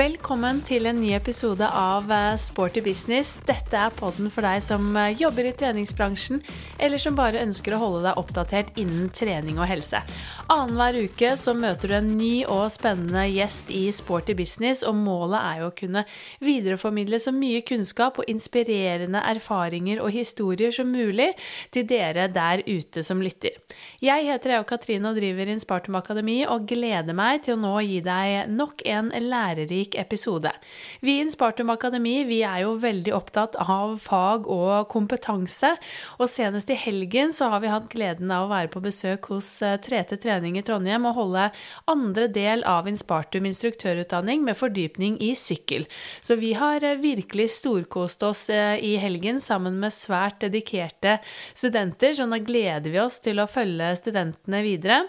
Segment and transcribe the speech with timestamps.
[0.00, 3.34] Velkommen til en ny episode av eh, Sporty business.
[3.44, 6.40] Dette er podden for deg som eh, jobber i treningsbransjen,
[6.80, 10.00] eller som bare ønsker å holde deg oppdatert innen trening og helse.
[10.50, 15.38] Annenhver uke så møter du en ny og spennende gjest i Sporty business, og målet
[15.38, 16.00] er jo å kunne
[16.42, 21.28] videreformidle så mye kunnskap og inspirerende erfaringer og historier som mulig
[21.70, 23.60] til dere der ute som lytter.
[24.02, 28.00] Jeg heter Eva Katrine og driver Inspartum Akademi, og gleder meg til å nå gi
[28.02, 30.50] deg nok en lærerik episode.
[30.98, 35.76] Vi i Inspartum Akademi vi er jo veldig opptatt av fag og kompetanse,
[36.18, 39.54] og senest i helgen så har vi hatt gleden av å være på besøk hos
[39.62, 41.48] 3T eh, Trening i Trondheim og holde
[41.90, 45.84] andre del av Inspartum instruktørutdanning med fordypning i sykkel.
[46.24, 51.18] Så vi har eh, virkelig storkost oss eh, i helgen sammen med svært dedikerte
[51.52, 55.02] studenter, så nå gleder vi oss til å følge studentene videre.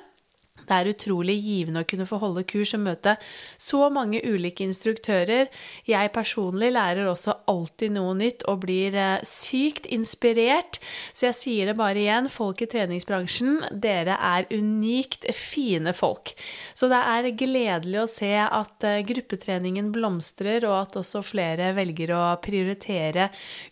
[0.72, 3.18] Det er utrolig givende å kunne få holde kurs og møte
[3.60, 5.50] så mange ulike instruktører.
[5.90, 10.80] Jeg personlig lærer også alltid noe nytt og blir eh, sykt inspirert.
[11.12, 16.32] Så jeg sier det bare igjen, folk i treningsbransjen, dere er unikt fine folk.
[16.78, 22.16] Så det er gledelig å se at eh, gruppetreningen blomstrer, og at også flere velger
[22.16, 23.28] å prioritere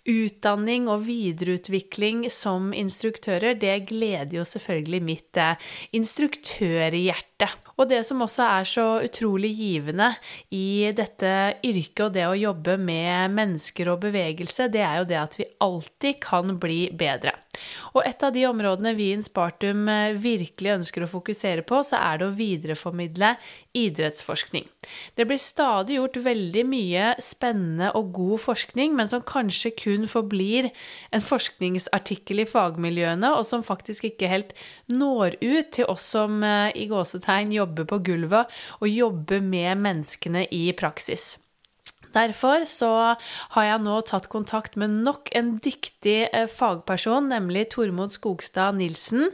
[0.09, 3.55] utdanning og videreutvikling som instruktører.
[3.59, 5.71] Det gleder jo selvfølgelig mitt eh,
[6.89, 7.55] instruktør hjertet.
[7.79, 10.13] Og det som også er så utrolig givende
[10.51, 15.19] i dette yrket og det å jobbe med mennesker og bevegelse, det er jo det
[15.19, 17.33] at vi alltid kan bli bedre.
[17.93, 21.99] Og et av de områdene vi i Inspartum eh, virkelig ønsker å fokusere på, så
[21.99, 23.33] er det å videreformidle
[23.77, 24.67] idrettsforskning.
[25.17, 30.71] Det blir stadig gjort veldig mye spennende og god forskning, men som kanskje kun forblir
[31.15, 34.55] en forskningsartikkel i fagmiljøene, og som faktisk ikke helt
[34.91, 40.47] når ut til oss som eh, i gåsetegn jobber på gulvet og jobber med menneskene
[40.55, 41.35] i praksis.
[42.09, 42.89] Derfor så
[43.53, 49.27] har jeg nå tatt kontakt med nok en dyktig eh, fagperson, nemlig Tormod Skogstad Nilsen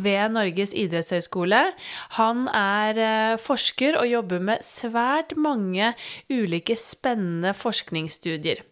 [0.00, 1.60] ved Norges idrettshøgskole.
[2.16, 5.92] Han er eh, forsker og jobber med svært mange
[6.32, 8.64] ulike spennende forskningsstudier.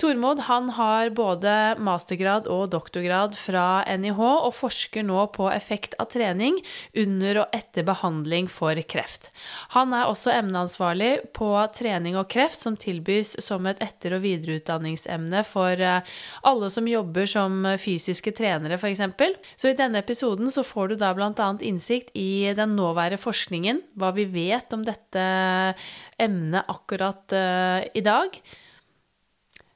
[0.00, 6.08] Tormod han har både mastergrad og doktorgrad fra NIH, og forsker nå på effekt av
[6.14, 6.56] trening
[6.96, 9.28] under og etter behandling for kreft.
[9.76, 14.22] Han er også emneansvarlig på trening og kreft, som tilbyr tilbys som et etter- og
[14.22, 16.00] videreutdanningsemne for eh,
[16.44, 19.02] alle som jobber som fysiske trenere, f.eks.
[19.56, 21.32] Så i denne episoden så får du da bl.a.
[21.60, 25.22] innsikt i den nåværende forskningen, hva vi vet om dette
[26.22, 27.32] emnet akkurat
[27.94, 28.38] i dag.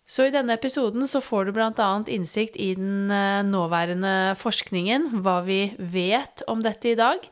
[0.06, 1.87] Så i denne episoden så får du bl.a.
[2.15, 7.25] innsikt i den eh, nåværende forskningen, hva vi vet om dette i dag.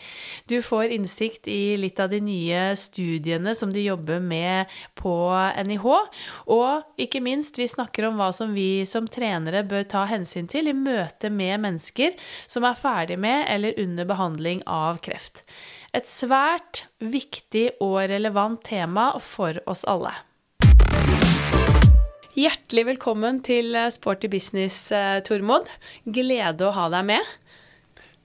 [0.50, 5.14] Du får innsikt i litt av de nye studiene som de jobber med på
[5.70, 5.86] NIH.
[6.50, 10.66] Og ikke minst, vi snakker om hva som vi som trenere bør ta hensyn til
[10.66, 12.18] i møte med mennesker
[12.50, 15.46] som er ferdig med eller under behandling av kreft.
[15.94, 20.16] Et svært viktig og relevant tema for oss alle.
[22.34, 25.68] Hjertelig velkommen til eh, Sporty business, eh, Tormod.
[26.02, 27.28] Glede å ha deg med.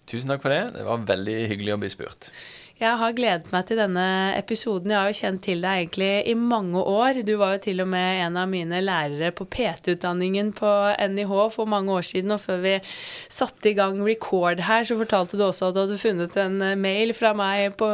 [0.09, 0.63] Tusen takk for det.
[0.73, 2.31] Det var veldig hyggelig å bli spurt.
[2.79, 4.03] Jeg har gledet meg til denne
[4.37, 4.93] episoden.
[4.93, 7.17] Jeg har jo kjent til deg egentlig i mange år.
[7.27, 10.69] Du var jo til og med en av mine lærere på PT-utdanningen på
[11.11, 12.31] NIH for mange år siden.
[12.31, 12.77] Og før vi
[13.27, 17.11] satte i gang record her, så fortalte du også at du hadde funnet en mail
[17.17, 17.89] fra meg på,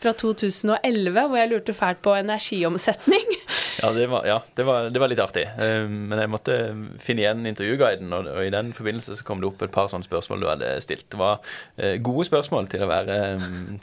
[0.00, 3.36] fra 2011 hvor jeg lurte fælt på energiomsetning.
[3.80, 5.44] Ja, det var, ja, det var, det var litt artig.
[5.60, 6.56] Ehm, men jeg måtte
[7.00, 10.42] finne igjen intervjuguiden, og, i den forbindelse så kom det opp et par sånne spørsmål
[10.42, 11.06] du hadde stilt.
[11.12, 11.44] Det var
[11.76, 13.20] eh, gode spørsmål til å være,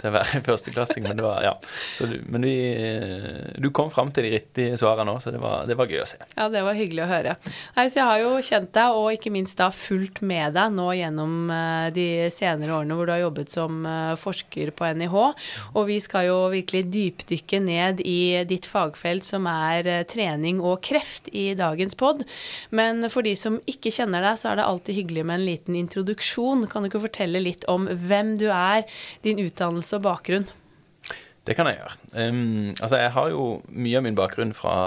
[0.01, 1.53] til å være førsteklassing, men det var Ja.
[1.99, 5.65] Du, men vi, eh, du kom fram til de riktige svarene òg, så det var,
[5.67, 6.19] det var, gøy å se.
[6.35, 7.35] Ja, det var hyggelig å høre.
[7.75, 10.87] Nei, så jeg har jo kjent deg, og ikke minst da fulgt med deg nå
[10.97, 15.17] gjennom eh, de senere årene hvor du har jobbet som eh, forsker på NIH.
[15.73, 21.29] Og vi skal jo virkelig dypdykke ned i ditt fagfelt som er trening og kreft
[21.33, 22.23] i dagens pod.
[22.69, 25.77] Men for de som ikke kjenner deg, så er det alltid hyggelig med en liten
[25.79, 26.67] introduksjon.
[26.71, 28.85] Kan du ikke fortelle litt om hvem du er,
[29.25, 30.36] din utdannelse og bakgrunn?
[31.47, 32.29] Det kan jeg gjøre.
[32.29, 34.77] Um, altså, jeg har jo mye av min bakgrunn fra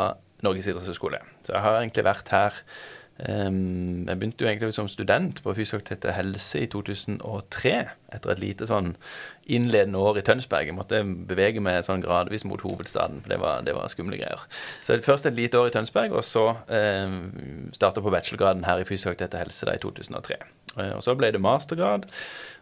[0.45, 1.21] Norges idrettshøgskole.
[1.45, 2.57] Så jeg har egentlig vært her
[3.29, 7.75] um, Jeg begynte jo egentlig som student på Fysioterapeut helse i 2003.
[8.13, 8.95] Etter et lite sånn
[9.51, 10.69] innledende år i Tønsberg.
[10.69, 14.45] Jeg måtte bevege meg sånn gradvis mot hovedstaden, for det var, det var skumle greier.
[14.87, 17.21] Så først et lite år i Tønsberg, og så um,
[17.77, 20.41] starta på bachelorgraden her i Fysioterapeut helse da i 2003.
[20.77, 22.09] Uh, og så ble det mastergrad.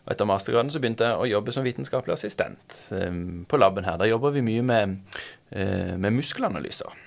[0.06, 3.98] Og etter mastergraden så begynte jeg å jobbe som vitenskapelig assistent um, på laben her.
[4.00, 4.96] Da jobber vi mye med,
[5.52, 7.04] uh, med muskelanalyser.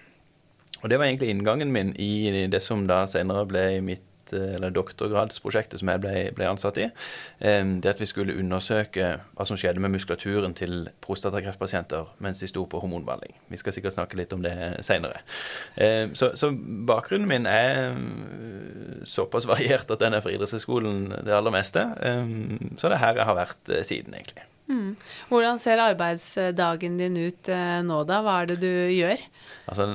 [0.81, 5.81] Og det var egentlig inngangen min i det som da senere ble mitt eller doktorgradsprosjektet
[5.81, 6.87] som jeg ble, ble ansatt i.
[7.39, 12.65] Det at vi skulle undersøke hva som skjedde med muskulaturen til prostatakreftpasienter mens de sto
[12.69, 13.33] på hormonbehandling.
[13.51, 14.53] Vi skal sikkert snakke litt om det
[14.85, 15.23] seinere.
[16.13, 16.51] Så, så,
[16.87, 17.97] bakgrunnen min er
[19.09, 21.87] såpass variert at den er fra idrettshøyskolen det aller meste.
[22.77, 24.50] Så det er her jeg har vært siden, egentlig.
[24.71, 24.95] Mm.
[25.29, 27.51] Hvordan ser arbeidsdagen din ut
[27.85, 28.21] nå, da?
[28.23, 29.19] Hva er det du gjør?
[29.71, 29.85] Altså,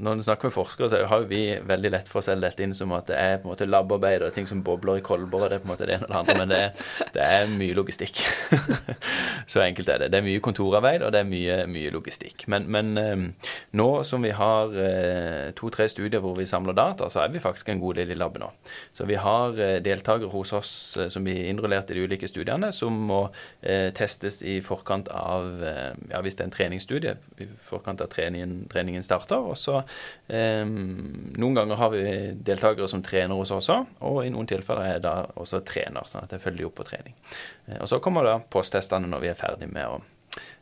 [0.00, 2.74] Når du snakker med forskere, så har vi veldig lett for å selge dette inn
[2.76, 5.42] som at det er på en måte labarbeid og ting som bobler i kolber.
[5.44, 7.24] og det er på en måte det ene og det andre, Men det er, det
[7.24, 8.22] er mye logistikk.
[9.52, 10.10] så enkelt er det.
[10.12, 12.46] Det er mye kontorarbeid, og det er mye, mye logistikk.
[12.48, 13.26] Men, men um,
[13.72, 17.68] nå som vi har uh, to-tre studier hvor vi samler data, så er vi faktisk
[17.68, 18.52] en god del i laben nå.
[18.96, 20.72] Så vi har uh, deltakere hos oss
[21.12, 23.26] som blir innrullert i de ulike studiene, som må
[24.18, 29.02] testes i forkant av ja, Hvis det er en treningsstudie, i forkant av treningen, treningen
[29.06, 29.38] starter.
[29.38, 29.80] Og så
[30.26, 32.02] eh, Noen ganger har vi
[32.34, 36.06] deltakere som trener hos oss også, og i noen tilfeller er jeg da også trener,
[36.08, 37.16] sånn at jeg følger opp på trening.
[37.66, 39.98] Eh, og så kommer da posttestene når vi er ferdig med å,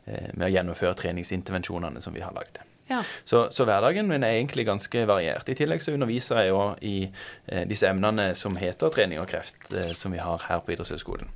[0.05, 2.59] eh, med å gjennomføre treningsintervensjonene som vi har lagd.
[2.87, 3.01] Ja.
[3.27, 5.49] Så, så, hverdagen min er egentlig ganske variert.
[5.51, 9.57] I tillegg så underviser jeg jo i eh, disse emnene som heter trening og kreft,
[9.75, 11.31] eh, som vi har her på idrettshøyskolen.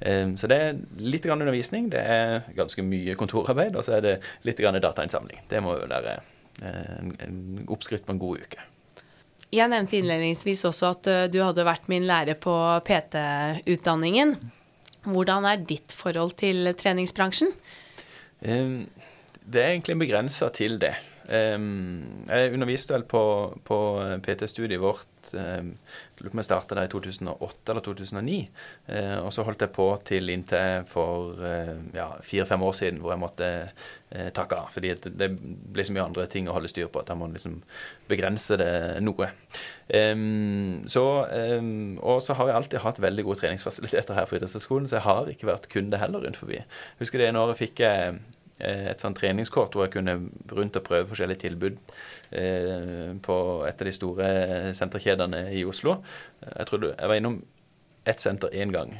[0.00, 4.08] Eh, så det er litt grann undervisning, det er ganske mye kontorarbeid, og så er
[4.08, 4.16] det
[4.48, 5.46] litt grann datainnsamling.
[5.50, 6.18] Det må jo være
[6.62, 8.62] Eh, en, en oppskrift på en god uke.
[9.52, 12.54] Jeg nevnte innledningsvis også at eh, du hadde vært min lærer på
[12.86, 14.36] PT-utdanningen.
[15.06, 17.52] Hvordan er ditt forhold til treningsbransjen?
[18.40, 18.86] Eh,
[19.46, 20.94] det er egentlig begrensa til det.
[21.26, 23.22] Jeg underviste vel på,
[23.66, 23.78] på
[24.22, 25.32] PT-studiet vårt
[26.24, 28.36] om jeg starta der i 2008 eller 2009.
[28.86, 33.12] Eh, og så holdt jeg på til inntil for eh, ja, fire-fem år siden hvor
[33.12, 34.70] jeg måtte eh, takke av.
[34.72, 37.58] Fordi det, blir så mye andre ting å holde styr på at jeg må liksom
[38.10, 38.70] begrense det
[39.04, 39.28] noe.
[39.86, 41.04] Um, så,
[41.60, 45.06] um, og så har jeg alltid hatt veldig gode treningsfasiliteter her på idrettshøyskolen, så jeg
[45.06, 46.62] har ikke vært kunde heller rundt forbi.
[47.02, 50.14] Husker det fikk jeg Eh, et sånt treningskort hvor jeg kunne
[50.52, 51.76] rundt og prøve forskjellige tilbud
[52.30, 53.36] eh, på
[53.68, 54.30] et av de store
[54.76, 55.98] senterkjedene i Oslo.
[56.46, 57.42] Jeg trodde, jeg var innom
[58.06, 58.92] ett senter én gang.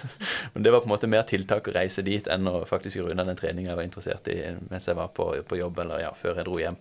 [0.54, 3.16] Men det var på en måte mer tiltak å reise dit enn å faktisk gjøre
[3.18, 4.36] den treninga jeg var interessert i
[4.70, 6.78] mens jeg var på, på jobb eller ja, før jeg dro hjem.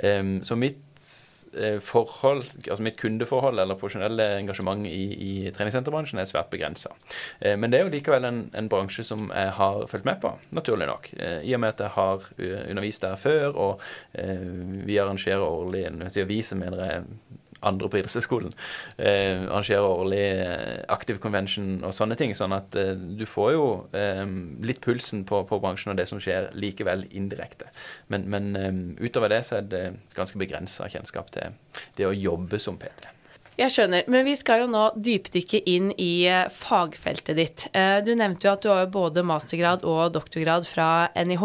[0.00, 0.89] Um, så mitt Eh,
[1.82, 6.92] forhold, altså mitt kundeforhold eller profesjonelle engasjement i, i treningssenterbransjen er svært begrensa.
[7.40, 10.32] Eh, men det er jo likevel en, en, bransje som jeg har fulgt med på,
[10.56, 11.10] naturlig nok.
[11.18, 12.30] Eh, I og med at jeg har
[12.70, 13.82] undervist der før, og
[14.86, 17.04] vi arrangerer årlig en jeg vi, så mener jeg
[17.66, 18.56] andre på idrettshøyskolen.
[18.96, 20.24] Eh, arrangerer årlig
[20.88, 22.34] aktiv Active Convention og sånne ting.
[22.36, 23.64] Sånn at eh, du får jo
[23.96, 24.22] eh,
[24.62, 27.70] litt pulsen på, på, bransjen og det som skjer, likevel indirekte.
[28.08, 28.70] Men, men eh,
[29.02, 31.56] utover det så er det ganske begrensa kjennskap til
[31.98, 33.08] det å jobbe som PT.
[33.60, 37.66] Jeg skjønner, men vi skal jo nå dypdykke inn i eh, fagfeltet ditt.
[38.06, 41.44] Du nevnte jo at du har både mastergrad og doktorgrad fra NIH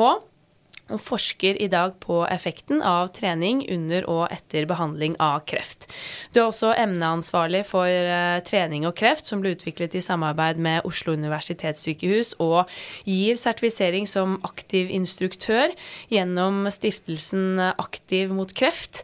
[0.93, 5.87] og forsker i dag på effekten av trening under og etter behandling av kreft.
[6.33, 10.85] Du er også emneansvarlig for uh, trening og kreft, som ble utviklet i samarbeid med
[10.85, 12.69] Oslo universitetssykehus, og
[13.07, 15.73] gir sertifisering som aktiv instruktør
[16.13, 17.43] gjennom stiftelsen
[17.75, 19.03] Aktiv mot kreft,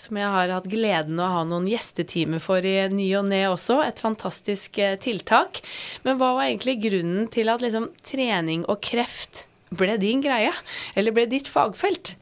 [0.00, 3.44] som jeg har hatt gleden av å ha noen gjestetimer for i ny og ne
[3.50, 3.80] også.
[3.84, 5.62] Et fantastisk uh, tiltak.
[6.06, 10.52] Men hva var egentlig grunnen til at liksom, trening og kreft ble din greie?
[10.98, 12.14] Eller ble ditt fagfelt?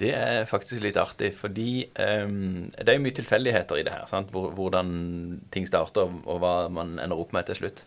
[0.00, 4.06] Det er faktisk litt artig, fordi um, det er mye tilfeldigheter i det her.
[4.08, 4.30] Sant?
[4.32, 4.92] Hvordan
[5.52, 7.82] ting starter, og hva man ender opp med til slutt.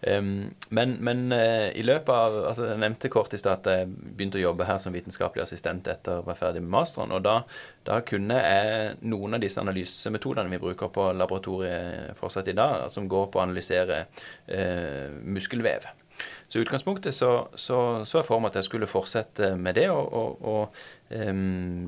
[0.00, 3.90] Um, men, men uh, i løpet av altså Jeg nevnte kort i stad at jeg
[3.90, 7.12] begynte å jobbe her som vitenskapelig assistent etter å være ferdig med masteren.
[7.12, 7.36] Og da,
[7.84, 13.10] da, kunne jeg noen av disse analysemetodene vi bruker på laboratoriet fortsatt i dag, som
[13.12, 15.90] går på å analysere uh, muskelvev.
[16.48, 17.78] Så i utgangspunktet så, så,
[18.08, 20.78] så jeg for meg at jeg skulle fortsette med det og, og, og
[21.12, 21.82] um,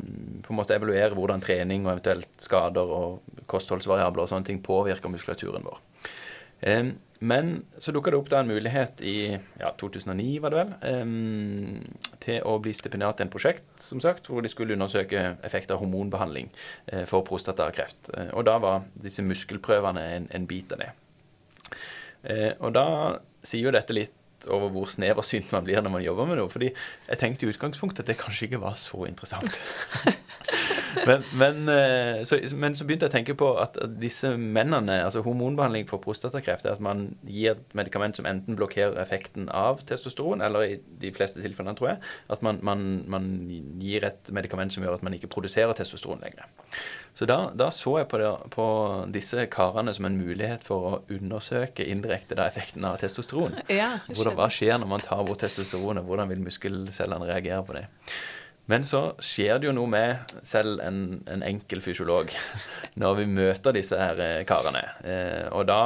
[0.45, 5.12] på en måte evaluere hvordan trening og eventuelt skader og kostholdsvariabler og sånne ting påvirker
[5.12, 5.81] muskulaturen vår.
[6.61, 6.93] Um,
[7.25, 11.81] men så dukka det opp da en mulighet i ja, 2009, var det vel, um,
[12.21, 15.81] til å bli stipendiat i en prosjekt som sagt, hvor de skulle undersøke effekt av
[15.81, 16.52] hormonbehandling
[16.93, 18.12] uh, for prostatakreft.
[18.12, 20.95] Uh, og da var disse muskelprøvene en, en bit av det.
[22.29, 22.88] Uh, og da
[23.40, 24.17] sier jo dette litt
[24.49, 26.52] over hvor sneversynt man blir når man jobber med noe.
[26.52, 29.61] Fordi jeg tenkte i utgangspunktet at det kanskje ikke var så interessant.
[31.06, 35.23] men, men, eh, så, men, så, begynte jeg å tenke på at disse mennene altså
[35.25, 40.42] Hormonbehandling for prostatakreft er at man gir et medikament som enten blokkerer effekten av testosteron,
[40.44, 42.00] eller i de fleste tilfellene, tror jeg,
[42.32, 43.28] at man, man, man
[43.82, 46.49] gir et medikament som gjør at man ikke produserer testosteron lenger.
[47.14, 48.66] Så da, da så jeg på, det, på,
[49.12, 53.59] disse karene som en mulighet for å undersøke indirekte da, effekten av testosteron.
[53.68, 56.06] Ja, Hvordan, hva skjer når man tar bort testosteronet?
[56.06, 57.87] Hvordan vil muskelcellene reagere på det?
[58.71, 62.31] Men så skjer det jo noe med selv en, en enkel fysiolog
[63.03, 64.85] når vi møter disse her eh, karene.
[65.03, 65.81] Eh, og da,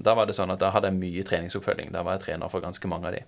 [0.00, 1.92] da, var det sånn at da hadde jeg mye treningsoppfølging.
[1.92, 3.24] Da var jeg trener for ganske mange av de.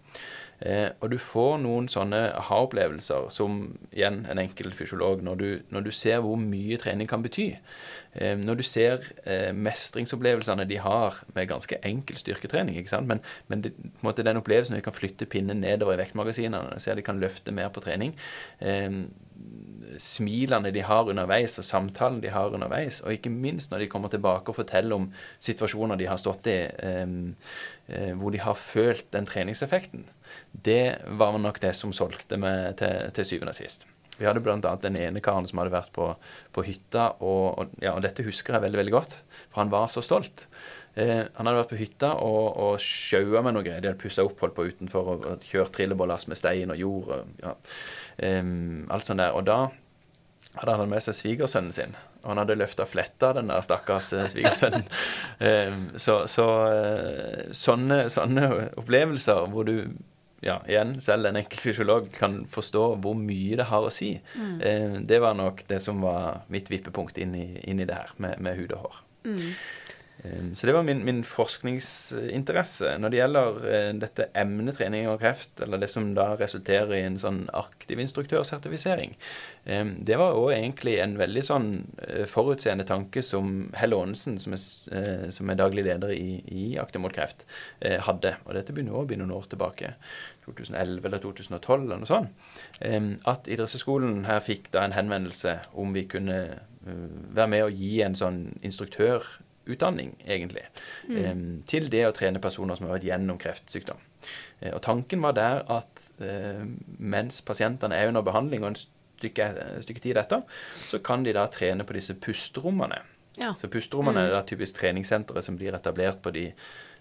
[0.63, 5.89] Eh, og du får noen sånne aha-opplevelser som igjen en enkel fysiolog, når du, når
[5.89, 7.51] du, ser hvor mye trening kan bety.
[8.15, 12.77] Eh, når du ser eh, mestringsopplevelsene de har med ganske enkel styrketrening.
[12.77, 13.09] ikke sant?
[13.09, 13.73] Men, men det,
[14.05, 17.55] måte den opplevelsen når de kan flytte pinnen nedover i vektmagasinene, ser de kan løfte
[17.57, 18.13] mer på trening.
[18.61, 19.05] Eh,
[20.03, 23.01] smilene de har underveis, og samtalen de har underveis.
[23.01, 25.09] Og ikke minst når de kommer tilbake og forteller om
[25.41, 30.05] situasjoner de har stått i, eh, hvor de har følt den treningseffekten.
[30.53, 33.89] Det var nok det som solgte meg til, til syvende og sist.
[34.19, 34.59] Vi hadde bl.a.
[34.83, 36.11] den ene karen som hadde vært på,
[36.53, 39.17] på hytta, og, og, ja, og, dette husker jeg veldig veldig godt,
[39.49, 40.47] for han var så stolt.
[40.95, 43.81] Eh, han hadde vært på hytta og, og sjaua med noe greier.
[43.81, 47.15] De hadde pussa opp, holdt på utenfor og, og kjørt trillebårlass med stein og jord.
[47.17, 47.55] Og, ja,
[48.29, 48.43] eh,
[48.93, 49.33] alt sånt der.
[49.39, 49.63] Og da
[50.59, 51.97] hadde han med seg svigersønnen sin.
[52.23, 54.85] Og han hadde løfta fletta, den der stakkars eh, svigersønnen.
[56.05, 59.77] så, så uh, sånne, sånne, opplevelser hvor du
[60.43, 64.15] ja, igjen, selv en enkel fysiolog kan forstå hvor mye det har å si.
[64.35, 64.57] Mm.
[64.59, 68.13] Uh, det var nok det som var mitt vippepunkt inn i, inn i det her
[68.23, 69.01] med, med hud og hår.
[69.23, 69.49] Mm.
[70.25, 72.97] Ehm, så det var min, min, forskningsinteresse.
[72.99, 77.03] Når det gjelder eh, dette emnet trening og kreft, eller det som da resulterer i
[77.07, 79.17] en sånn aktiv instruktørsertifisering,
[79.63, 81.67] det var òg egentlig en veldig sånn
[82.03, 87.03] eh, forutseende tanke som Helle Aanesen, som, eh, som, er daglig leder i, i Aktiv
[87.03, 87.45] mot kreft,
[87.83, 88.35] hadde.
[88.47, 89.95] Og dette begynner å bli noen år tilbake.
[90.47, 92.45] 2011 eller 2012 eller noe sånt.
[93.29, 96.39] At idrettshøyskolen her fikk da en henvendelse om vi kunne
[96.85, 100.65] være med og gi en sånn instruktørutdanning, egentlig,
[101.09, 101.19] mm.
[101.21, 104.03] eh, til det å trene personer som har vært gjennom kreftsykdom.
[104.61, 106.65] Eh, og Tanken var der at eh,
[106.99, 109.53] mens pasientene er under behandling, og en stykke,
[109.87, 110.43] stykke tid etter,
[110.89, 113.03] så kan de da trene på disse pusterommene.
[113.39, 113.55] Ja.
[113.57, 114.27] Så pusterommene mm.
[114.27, 116.92] er da typisk treningssentre som blir etablert på de Eh,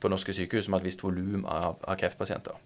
[0.00, 2.58] på norske sykehus med et visst volum av, av, kreftpasienter.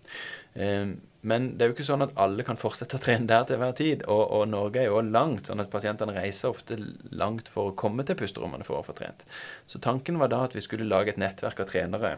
[0.54, 3.60] Eh, men det er jo ikke sånn at alle kan fortsette å trene der til
[3.60, 4.06] hver tid.
[4.08, 6.78] Og, og Norge er jo langt, sånn at pasientene reiser ofte
[7.10, 9.26] langt for å komme til pusterommene for å få trent.
[9.68, 12.16] Så tanken var da at vi skulle lage et nettverk av trenere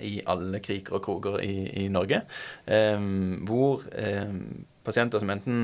[0.00, 2.22] i alle kriker og kroker i, i Norge,
[2.66, 3.08] eh,
[3.46, 4.34] hvor eh,
[4.84, 5.56] pasienter som enten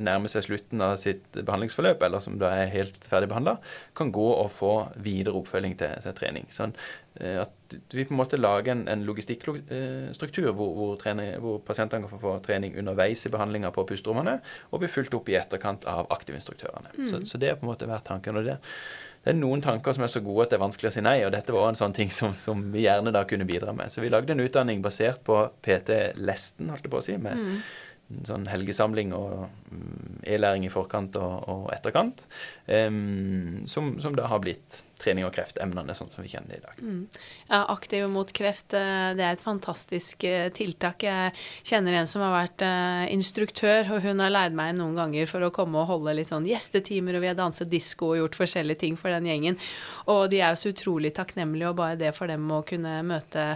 [0.00, 3.58] nærmer seg slutten av sitt behandlingsforløp, eller som da er helt ferdig behandla,
[3.96, 4.72] kan gå og få
[5.04, 6.48] videre oppfølging til, til trening.
[6.54, 6.72] Sånn
[7.20, 11.12] eh, at vi på en måte lager en, en logistikkstruktur hvor, hvor,
[11.44, 15.28] hvor, pasientene kan få, få trening underveis i behandlinga på pusterommene, og bli fulgt opp
[15.30, 16.96] i etterkant av aktivinstruktørene.
[16.96, 17.06] Mm.
[17.12, 18.40] Så, så, det har på en måte vært tanken.
[18.40, 18.58] og det
[19.20, 21.18] det er noen tanker som er så gode at det er vanskelig å si nei,
[21.26, 23.92] og dette var en sånn ting som, som vi gjerne da kunne bidra med.
[23.92, 27.36] Så vi lagde en utdanning basert på PT Lesten, holdt jeg på å si, med
[27.36, 27.58] mm
[28.26, 32.24] sånn helgesamling og mm, e-læring i forkant og, og etterkant,
[32.66, 36.64] um, som, som, da har blitt trening og kreft-emnene sånn som vi kjenner det i
[36.64, 36.80] dag.
[36.80, 37.02] Mm.
[37.48, 41.04] Ja, Aktiv mot kreft, eh, det er et fantastisk eh, tiltak.
[41.06, 41.32] Jeg
[41.66, 45.44] kjenner en som har vært uh, instruktør, og hun har leid meg noen ganger for
[45.46, 48.82] å komme og holde litt sånn gjestetimer, og vi har danset disko og gjort forskjellige
[48.84, 49.58] ting for den gjengen.
[50.10, 53.46] Og de er jo så utrolig takknemlige, og bare det for dem å kunne møte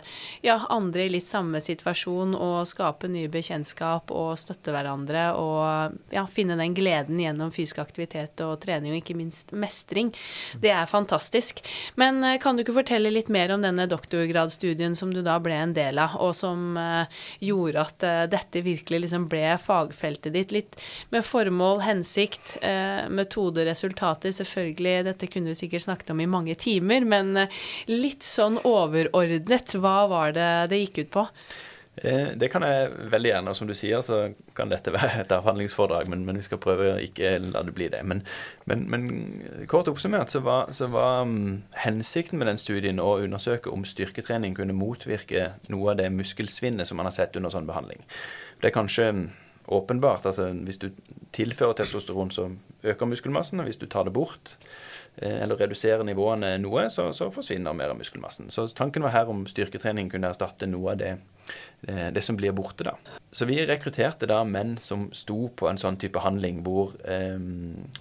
[0.44, 6.24] ja, andre i litt samme situasjon og skape nye bekjentskap og støtte hverandre og ja,
[6.30, 10.12] finne den gleden gjennom fysisk aktivitet og trening, og ikke minst mestring.
[10.60, 11.33] Det er fantastisk.
[12.00, 15.56] Men eh, kan du ikke fortelle litt mer om denne doktorgradsstudien som du da ble
[15.58, 17.04] en del av, og som uh,
[17.44, 20.54] gjorde at uh, dette virkelig liksom ble fagfeltet ditt?
[20.54, 20.78] Litt
[21.14, 22.56] med formål, hensikt,
[23.10, 24.32] metode, resultater.
[24.34, 27.46] Selvfølgelig, dette kunne vi sikkert snakket om i mange timer, men
[27.90, 31.26] litt sånn overordnet, hva var det det gikk ut på?
[31.96, 33.52] Eh, det kan jeg veldig gjerne.
[33.52, 36.90] Og som du sier, så kan dette være et avhandlingsforedrag, men, men vi skal prøve
[36.94, 38.02] å ikke la det bli det.
[38.06, 38.24] Men,
[38.70, 39.06] men, men
[39.70, 44.56] kort oppsummert så var, så var um, hensikten med den studien å undersøke om styrketrening
[44.58, 48.02] kunne motvirke noe av det muskelsvinnet som man har sett under sånn behandling.
[48.60, 49.26] Det er kanskje mm,
[49.74, 50.26] åpenbart.
[50.26, 50.90] altså Hvis du
[51.34, 52.50] tilfører testosteron, så
[52.84, 53.60] øker muskelmassen.
[53.60, 54.56] og Hvis du tar det bort,
[55.16, 58.50] eller redusere nivåene noe, så, så, forsvinner mer av muskelmassen.
[58.50, 61.12] Så tanken var her om styrketrening kunne erstatte noe av det,
[61.86, 62.84] eh, det som blir borte.
[62.84, 62.96] da.
[63.32, 67.38] Så vi rekrutterte da menn som sto på en sånn type handling hvor, eh,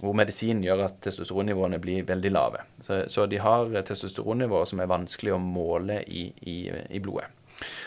[0.00, 2.66] hvor medisinen gjør at testosteronnivåene blir veldig lave.
[2.80, 6.58] Så, så de har testosteronnivåer som er vanskelig å måle i, i,
[6.90, 7.30] i blodet.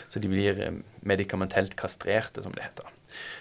[0.08, 2.92] Så de blir eh, medikamentelt kastrerte, som det heter.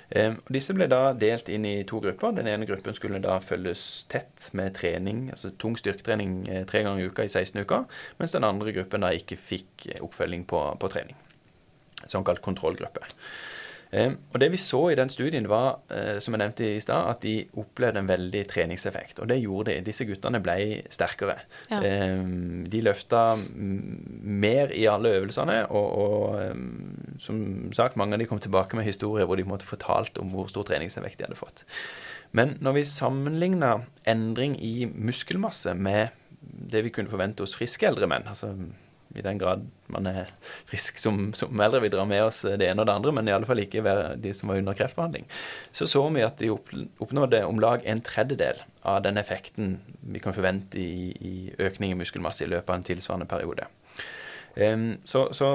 [0.10, 2.36] Eh, disse ble da delt inn i to grupper.
[2.38, 7.04] Den ene gruppen skulle da følges tett med trening, altså tung styrketrening eh, tre ganger
[7.04, 7.86] i uka i 16 uker,
[8.20, 11.20] mens den andre gruppen da ikke fikk oppfølging på, på trening.
[12.08, 13.04] Såkalt kontrollgruppe.
[13.92, 16.96] Eh, og Det vi så i den studien, var eh, som jeg nevnte i sted,
[16.96, 19.20] at de opplevde en veldig treningseffekt.
[19.20, 19.86] Og det gjorde de.
[19.88, 21.40] Disse guttene ble sterkere.
[21.72, 21.82] Ja.
[21.82, 22.20] Eh,
[22.68, 28.78] de løfta mer i alle øvelsene, og, og som sagt, mange av de kom tilbake
[28.78, 31.64] med historier hvor de måtte fortalt om hvor stor treningseffekt de hadde fått.
[32.36, 36.10] Men når vi sammenligna endring i muskelmasse med
[36.42, 38.52] det vi kunne forvente hos friske eldre menn, altså
[39.18, 40.32] i den grad man er
[40.70, 41.82] frisk som, som eldre.
[41.84, 43.84] Vi drar med oss det ene og det andre, men i alle fall ikke
[44.20, 45.28] de som var under kreftbehandling.
[45.76, 50.36] Så så vi at de oppnådde om lag en tredjedel av den effekten vi kan
[50.36, 53.68] forvente i, i økning i muskelmasse i løpet av en tilsvarende periode.
[54.58, 55.48] Um, så, så,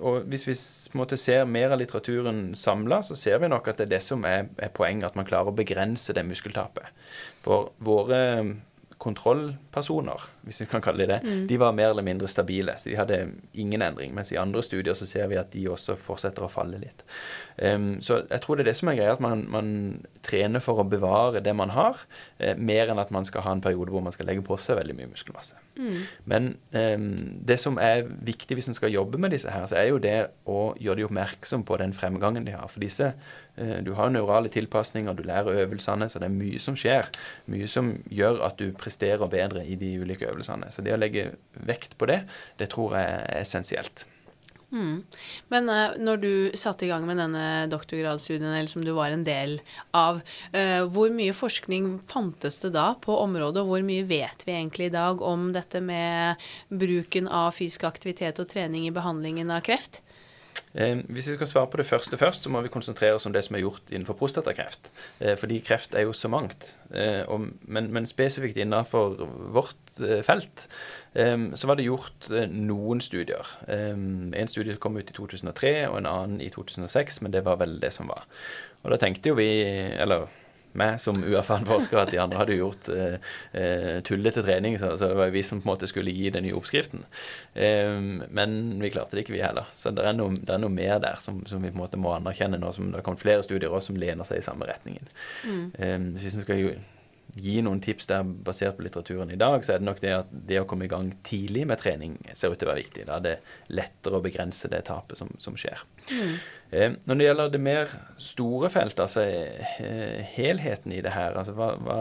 [0.00, 0.54] og Hvis vi
[0.98, 4.24] måtte ser mer av litteraturen samla, så ser vi nok at det er det som
[4.26, 6.90] er, er poenget, at man klarer å begrense det muskeltapet.
[7.44, 8.18] For våre
[8.98, 11.42] kontrollpersoner, hvis vi kan kalle det det, mm.
[11.46, 12.74] de var mer eller mindre stabile.
[12.78, 13.18] Så de hadde
[13.54, 14.14] ingen endring.
[14.14, 17.04] Mens i andre studier så ser vi at de også fortsetter å falle litt.
[17.62, 19.70] Um, så jeg tror det er det som er greia, at man, man
[20.26, 22.02] trener for å bevare det man har,
[22.42, 24.80] eh, mer enn at man skal ha en periode hvor man skal legge på seg
[24.80, 25.58] veldig mye muskelmasse.
[25.78, 25.98] Mm.
[26.32, 27.10] Men um,
[27.46, 30.18] det som er viktig hvis man skal jobbe med disse her, så er jo det
[30.50, 32.66] å gjøre de oppmerksom på den fremgangen de har.
[32.72, 33.14] For disse
[33.84, 37.08] du har neurale tilpasninger, du lærer øvelsene, så det er mye som skjer.
[37.50, 40.70] Mye som gjør at du presterer bedre i de ulike øvelsene.
[40.74, 41.32] Så det å legge
[41.68, 42.22] vekt på det,
[42.60, 44.06] det tror jeg er essensielt.
[44.68, 45.00] Mm.
[45.48, 49.24] Men uh, når du satte i gang med denne doktorgradsstudien, eller som du var en
[49.24, 49.58] del
[49.96, 50.20] av,
[50.52, 54.90] uh, hvor mye forskning fantes det da på området, og hvor mye vet vi egentlig
[54.90, 60.02] i dag om dette med bruken av fysisk aktivitet og trening i behandlingen av kreft?
[60.74, 63.32] Eh, hvis vi skal svare på det første først, så må vi konsentrere oss om
[63.32, 64.90] det som er gjort innenfor prostatakreft.
[65.20, 66.74] Eh, fordi kreft er jo så mangt.
[66.94, 67.24] Eh,
[67.62, 69.16] men, men, spesifikt innenfor
[69.54, 69.76] vårt
[70.24, 70.68] felt
[71.18, 73.46] så var det gjort noen studier.
[73.66, 77.80] en studie kom ut i 2003 og en annen i 2006, men det var vel
[77.80, 78.22] det som var.
[78.84, 79.48] Og da tenkte jo vi,
[79.98, 80.28] eller
[80.78, 83.16] meg som uerfaren forsker at de andre hadde gjort eh,
[83.54, 84.78] uh, tullete trening.
[84.80, 87.04] Så, så, det var vi som på en måte skulle gi den nye oppskriften.
[87.54, 87.96] Eh,
[88.28, 89.70] men vi klarte det ikke, vi heller.
[89.74, 92.00] Så det er noe, det er noe mer der som, som, vi på en måte
[92.00, 94.68] må anerkjenne nå som det har kommet flere studier også som lener seg i samme
[94.68, 95.10] retningen.
[95.48, 95.66] Mm.
[95.78, 96.64] Eh, hvis vi skal
[97.36, 100.30] gi noen tips der basert på litteraturen i dag, så er det nok det at
[100.48, 103.04] det å komme i gang tidlig med trening ser ut til å være viktig.
[103.08, 103.34] Da er det
[103.74, 105.82] lettere å begrense det tapet som, som skjer.
[106.08, 106.32] Mm.
[106.70, 111.54] Eh, når det gjelder det mer store feltet, altså eh, helheten i det her, altså
[111.58, 112.00] hva, hva,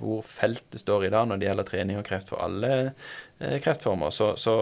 [0.00, 4.14] hvor feltet står i dag når det gjelder trening og kreft for alle eh, kreftformer,
[4.14, 4.56] så, så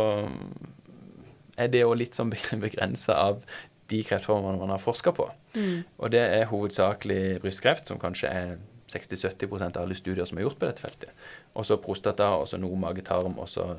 [1.56, 2.32] er det jo litt sånn
[2.66, 3.44] begrensa av
[3.92, 5.26] de kreftformene man har forska på.
[5.56, 5.82] Mm.
[6.00, 8.54] Og det er hovedsakelig brystkreft, som kanskje er
[8.92, 11.26] 60-70% av alle studier som er gjort på dette feltet.
[11.56, 13.72] Og så prostata, og så noe magetarm, og så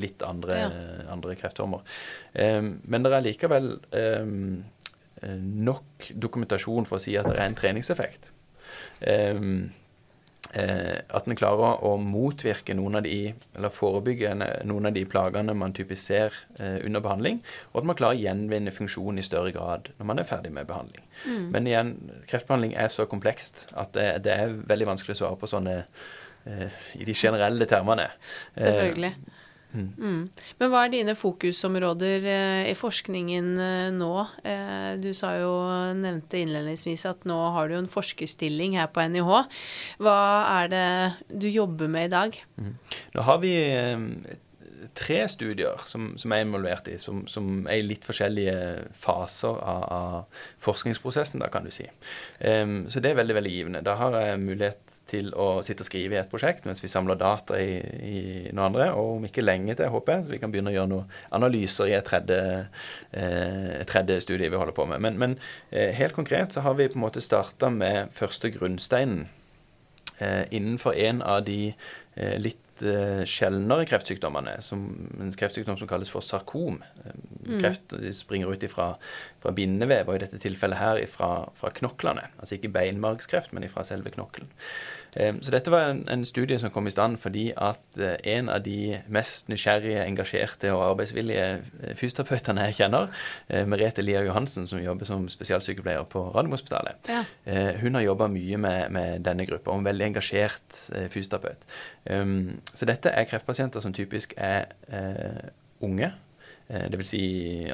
[0.00, 0.70] litt andre, ja.
[1.12, 1.84] andre kreftformer.
[2.34, 4.64] Um, men det er likevel um,
[5.68, 8.32] nok dokumentasjon for å si at det er en treningseffekt.
[9.06, 9.70] Um,
[10.54, 15.74] at en klarer å motvirke noen av de, eller forebygge noen av de plagene man
[15.74, 17.40] typisk ser eh, under behandling,
[17.72, 20.68] og at man klarer å gjenvinne funksjon i større grad når man er ferdig med
[20.70, 21.06] behandling.
[21.24, 21.46] Mm.
[21.54, 21.94] Men igjen,
[22.30, 26.84] kreftbehandling er så komplekst at det, det er veldig vanskelig å svare på sånne eh,
[27.00, 28.10] i de generelle termene.
[28.54, 29.14] Selvfølgelig.
[29.74, 29.88] Mm.
[29.98, 30.20] Mm.
[30.60, 34.12] Men hva er dine fokusområder eh, i forskningen eh, nå?
[34.46, 35.52] Eh, du sa jo,
[35.98, 39.32] nevnte innledningsvis at nå har du en forskerstilling her på NIH.
[40.04, 40.18] Hva
[40.62, 40.88] er det
[41.42, 42.40] du jobber med i dag?
[42.60, 42.74] Mm.
[43.16, 43.54] Nå har vi
[44.96, 48.56] tre studier som, som er involvert i, som, som, er i litt forskjellige
[48.98, 51.86] faser av, av forskningsprosessen, da, kan du si.
[52.40, 53.84] Um, så det er veldig veldig givende.
[53.86, 57.18] Da har jeg mulighet til å sitte og skrive i et prosjekt mens vi samler
[57.20, 58.18] data i, i
[58.50, 60.92] noen andre, og om ikke lenge til, håper jeg, så vi kan begynne å gjøre
[60.94, 62.40] noen analyser i et tredje,
[63.12, 65.02] eh, tredje studie vi holder på med.
[65.04, 65.38] Men, men
[65.70, 69.26] eh, helt konkret så har vi på en måte starta med første grunnsteinen
[70.18, 71.74] eh, innenfor en av de
[72.14, 74.84] litt uh, sjeldnere kreftsykdommene, som
[75.20, 76.80] en kreftsykdom som kalles for sarkom.
[77.44, 77.58] Mm.
[77.58, 78.92] Kreft de springer ut ifra,
[79.42, 82.28] fra bindevev, og i dette tilfellet her fra, fra knoklene.
[82.38, 84.52] Altså ikke beinmargskreft, men fra selve knokkelen.
[85.14, 88.48] Um, så dette var en, en, studie som kom i stand fordi at uh, en
[88.50, 91.46] av de mest nysgjerrige, engasjerte og arbeidsvillige
[91.98, 93.10] fysioterapeutene jeg kjenner,
[93.52, 97.22] uh, Merete Lia Johansen, som jobber som spesialsykepleier på Radiumhospitalet, ja.
[97.80, 100.78] hun har jobba mye med, med denne gruppa, og en veldig engasjert
[101.12, 101.64] fysioterapeut.
[102.10, 104.66] Um, så dette er kreftpasienter som typisk er
[105.84, 106.10] unge.
[106.70, 107.22] Uh, det vil si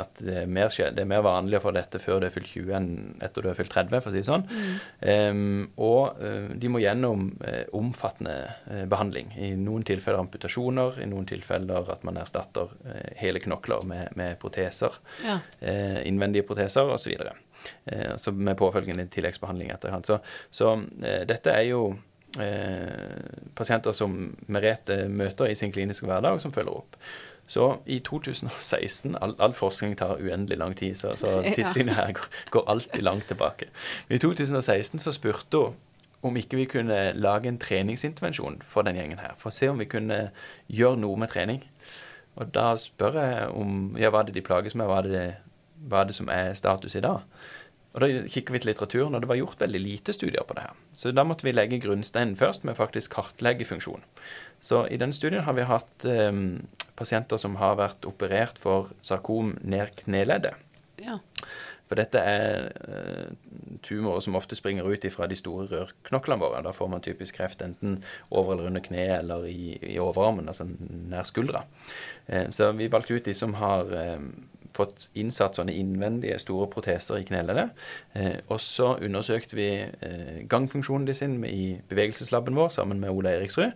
[0.00, 2.50] at det er, mer, det er, mer, vanlig å få dette før du er fylt
[2.50, 2.90] 20 enn
[3.22, 4.46] etter du er fylt 30, for å si det sånn.
[4.50, 4.74] Mm.
[5.06, 7.28] Um, og uh, de må gjennom
[7.76, 8.34] omfattende
[8.90, 9.30] behandling.
[9.38, 12.72] I noen tilfeller amputasjoner, i noen tilfeller at man erstatter
[13.18, 14.96] hele knokler med, med proteser.
[15.24, 15.38] Ja.
[16.06, 17.14] innvendige proteser osv.
[18.20, 20.08] Så med påfølgende tilleggsbehandling etterhånd.
[20.08, 20.74] Så, så
[21.28, 21.82] dette er jo
[22.38, 24.14] eh, pasienter som
[24.52, 26.98] Merete møter i sin kliniske hverdag, som følger opp.
[27.50, 32.28] Så i 2016 All, all forskning tar uendelig lang tid, så, så tidslinja her går,
[32.50, 33.66] går, alltid langt tilbake.
[34.08, 35.74] Men i 2016 så spurte hun
[36.22, 39.32] om ikke vi kunne lage en treningsintervensjon for den gjengen her.
[39.40, 40.18] For å se om vi kunne
[40.68, 41.62] gjøre noe med trening.
[42.36, 45.24] Og da spør jeg om ja, hva er det de plages med, hva er det,
[45.88, 47.24] hva er det som er status i dag?
[47.90, 50.68] Og Da kikker vi til litteraturen, og det var gjort veldig lite studier på det
[50.68, 50.76] her.
[50.94, 54.04] Så da måtte vi legge grunnsteinen først med faktisk kartlegge funksjon.
[54.60, 56.60] Så i denne studien har vi hatt um,
[56.98, 60.58] pasienter som har vært operert for sarkom nær kneleddet.
[61.00, 61.18] Ja.
[61.90, 63.32] For dette er uh,
[63.82, 66.60] tumorer som ofte springer ut fra de store rørknoklene våre.
[66.62, 70.68] Da får man typisk kreft enten over eller under kneet eller i, i overarmen, altså
[70.68, 71.64] nær skuldra.
[72.28, 74.30] Uh, så vi valgte ut de som har um,
[74.76, 77.68] fått innsatt sånne innvendige store proteser i knellene.
[78.14, 83.34] Eh, og så undersøkte vi eh, gangfunksjonen de sin i bevegelseslaben vår sammen med Ola
[83.38, 83.72] Eriksrud.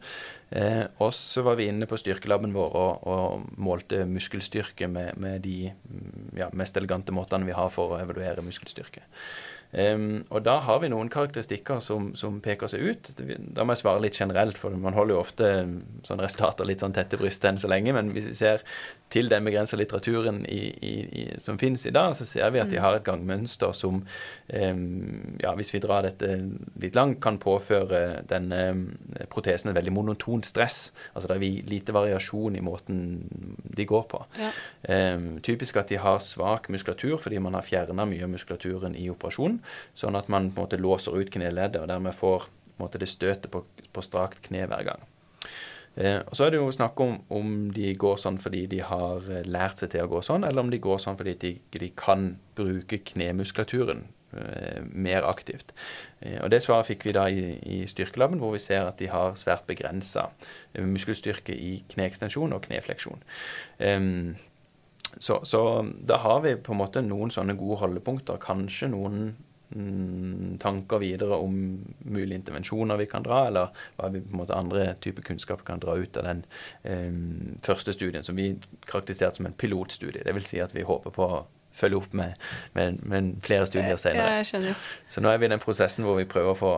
[0.54, 5.42] Eh, og så var vi inne på styrkelaben vår og, og målte muskelstyrke med, med
[5.46, 9.06] de mm, ja, mest elegante måtene vi har for å evaluere muskelstyrke.
[9.74, 13.08] Um, og da har vi noen karakteristikker som, som, peker seg ut.
[13.18, 15.48] Da må jeg svare litt generelt, for man holder jo ofte
[16.06, 17.94] sånne resultater litt sånn tette brystet enn så lenge.
[17.96, 18.62] Men hvis vi ser
[19.10, 22.70] til den begrensa litteraturen i, i, i, som finnes i dag, så ser vi at
[22.70, 22.84] de mm.
[22.84, 24.84] har et gangmønster som, um,
[25.42, 26.30] ja, hvis vi drar dette
[26.82, 28.62] litt langt, kan påføre denne
[29.32, 30.92] protesen et veldig monotont stress.
[31.14, 33.02] Altså det er lite variasjon i måten
[33.74, 34.22] de går på.
[34.38, 34.54] Ja.
[34.86, 39.08] Um, typisk at de har svak muskulatur fordi man har fjerna mye av muskulaturen i
[39.10, 39.63] operasjonen
[39.98, 42.48] sånn at man på en måte låser ut kneleddet og dermed får
[42.80, 45.04] måte, det støtet på, på, strakt kne hver gang.
[45.94, 49.30] Eh, og Så er det jo snakk om om de går sånn fordi de har
[49.30, 51.90] eh, lært seg til å gå sånn, eller om de går sånn fordi de, de
[51.96, 54.02] kan bruke knemuskulaturen
[54.34, 55.70] eh, mer aktivt.
[56.20, 59.12] Eh, og Det svaret fikk vi da i, i styrkelaben, hvor vi ser at de
[59.12, 60.32] har svært begrensa
[60.74, 63.22] eh, muskelstyrke i kneekstensjon og knefleksjon.
[63.78, 64.34] Um,
[65.18, 65.60] så, så,
[66.02, 68.40] da har vi på en måte noen sånne gode holdepunkter.
[68.42, 69.36] Kanskje noen
[69.74, 71.56] mm, tanker videre om
[71.98, 75.82] mulige intervensjoner vi kan dra, eller hva vi på en måte andre typer kunnskap kan
[75.82, 76.44] dra ut av den
[76.82, 78.54] um, første studien, som vi
[78.86, 80.24] karakteriserte som en pilotstudie.
[80.24, 80.50] Dvs.
[80.50, 82.38] Si at vi håper på å følge opp med,
[82.72, 84.42] med, med flere studier senere.
[84.44, 84.74] Ja,
[85.10, 86.74] så nå er vi i den prosessen hvor vi prøver å få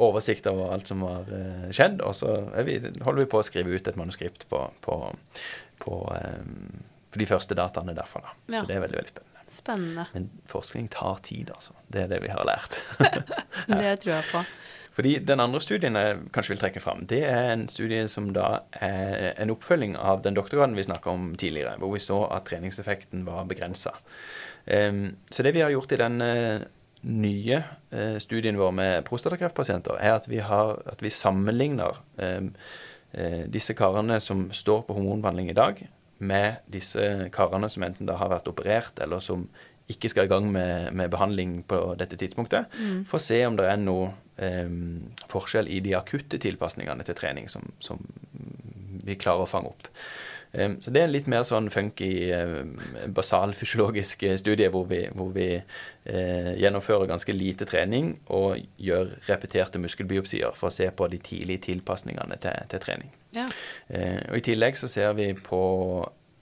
[0.00, 2.36] oversikt over alt som har uh, skjedd, og så
[2.66, 5.00] vi, holder vi på å skrive ut et manuskript på, på,
[5.82, 6.80] på um,
[7.18, 8.24] de første dataene derfra.
[8.24, 8.36] Da.
[8.54, 8.62] Ja.
[8.62, 9.29] Så det er veldig veldig spennende.
[9.50, 10.06] Spennende.
[10.14, 11.74] Men forskning tar tid, altså.
[11.90, 12.76] Det er det vi har lært.
[13.80, 14.44] det tror jeg på.
[14.94, 18.66] Fordi Den andre studien jeg kanskje vil trekke fram, det er en studie som da
[18.72, 23.24] er en oppfølging av den doktorgraden vi snakka om tidligere, hvor vi så at treningseffekten
[23.26, 23.94] var begrensa.
[24.66, 26.60] Ehm, så det vi har gjort i den uh,
[27.02, 27.62] nye
[27.94, 32.52] uh, studien vår med prostatakreftpasienter, er at vi, har, at vi sammenligner um,
[33.14, 35.80] uh, disse karene som står på hormonbehandling i dag,
[36.20, 39.46] med disse karene som enten da har vært operert, eller som
[39.90, 43.04] ikke skal i gang med, med behandling på dette tidspunktet, mm.
[43.10, 44.70] for å se om det er noe eh,
[45.32, 47.98] forskjell i de akutte tilpasningene til trening som, som
[49.04, 49.90] vi klarer å fange opp.
[50.52, 52.10] Um, så det er en litt mer sånn funky,
[53.14, 60.56] basalfysiologisk studie hvor vi, hvor vi uh, gjennomfører ganske lite trening og gjør repeterte muskelbiopsier
[60.58, 63.14] for å se på de tidlige tilpasningene til, til trening.
[63.36, 63.46] Ja.
[63.88, 65.60] Eh, og I tillegg så ser vi på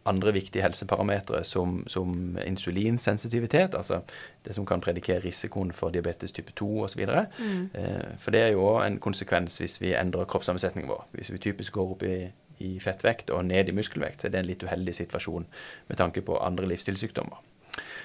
[0.09, 4.01] andre viktige helseparametere som, som, insulinsensitivitet, altså
[4.45, 7.07] det som kan predikere risikoen for diabetes type 2 osv.
[7.39, 7.71] Mm.
[7.75, 11.05] Eh, for det er jo òg en konsekvens hvis vi endrer kroppssammensetningen vår.
[11.13, 12.17] Hvis vi typisk går opp i,
[12.65, 15.47] i, fettvekt og ned i muskelvekt, så er det en litt uheldig situasjon
[15.89, 17.45] med tanke på andre livsstilssykdommer.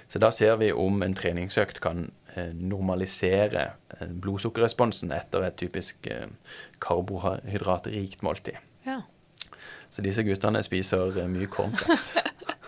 [0.07, 3.63] Så da ser vi om en treningsøkt kan eh, normalisere
[3.97, 6.27] eh, blodsukkerresponsen etter et typisk eh,
[6.83, 8.59] karbohydratrikt måltid.
[8.85, 9.01] Ja.
[9.93, 12.11] Så disse guttene spiser mye cornflakes.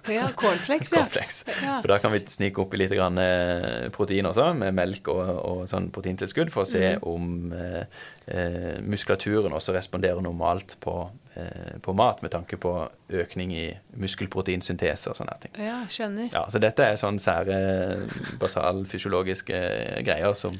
[0.06, 1.02] Ja, cornflakes, ja.
[1.02, 1.40] cornflakes.
[1.66, 5.64] For da kan vi snike oppi litt grann, eh, protein også, med melk og, og
[5.70, 7.06] sånn proteintilskudd, for å se mm.
[7.10, 12.72] om eh, eh, muskulaturen også responderer normalt på, eh, på mat, med tanke på
[13.10, 13.66] økning i
[14.02, 15.54] muskelproteinsyntese og sånne ting.
[15.62, 16.30] Ja, skjønner.
[16.34, 17.60] Ja, så dette er sånn sære
[18.42, 19.60] basalfysiologiske
[20.06, 20.54] greier som,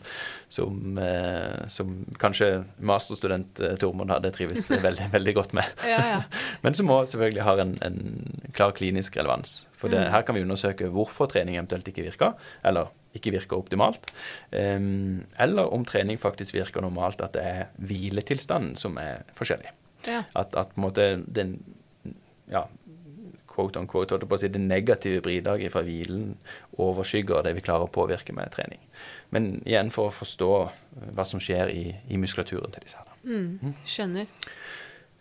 [0.50, 2.50] som, eh, som kanskje
[2.86, 5.72] masterstudent eh, Tormod hadde trives veldig, veldig godt med.
[5.88, 6.22] Ja, ja.
[6.66, 9.64] Men som òg selvfølgelig har en, en klar klinisk relevans.
[9.76, 10.12] For det, Mm.
[10.12, 12.34] her kan vi undersøke hvorfor trening eventuelt ikke virker,
[12.66, 14.12] eller ikke virker optimalt.
[14.52, 19.72] eller om trening faktisk virker normalt, at det er hviletilstanden som er forskjellig.
[20.06, 20.24] Ja.
[20.36, 21.58] At, at på en måte den
[22.52, 22.66] ja,
[23.56, 26.36] quote on quote, holdt på å si, det negative bridaget fra hvilen
[26.82, 28.82] overskygger det vi klarer å påvirke med trening.
[29.36, 33.12] Men igjen for å forstå eh, hva som skjer i, i muskulaturen til disse her.
[33.26, 33.76] Mm.
[33.90, 34.30] Skjønner.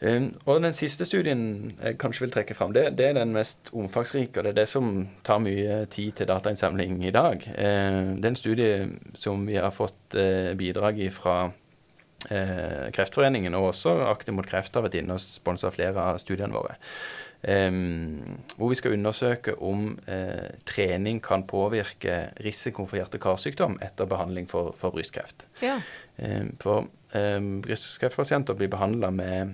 [0.05, 3.71] Um, og den siste studien jeg kanskje vil trekke fram, det, det er den mest
[3.73, 4.91] omfangsrike, og det er det som
[5.25, 7.47] tar mye tid til datainnsamling i dag.
[7.55, 8.73] Uh, det er en studie
[9.17, 14.77] som vi har fått uh, bidrag i fra uh, Kreftforeningen, og også Aktiv mot kreft
[14.77, 16.77] har vært inne og sponsa flere av studiene våre.
[17.45, 19.99] Um, hvor vi skal undersøke om
[20.65, 25.45] trening kan påvirke risiko for hjerte-karsykdom etter behandling for, for brystkreft.
[25.61, 25.77] Ja.
[26.63, 29.53] For brystkreftpasienter blir behandla med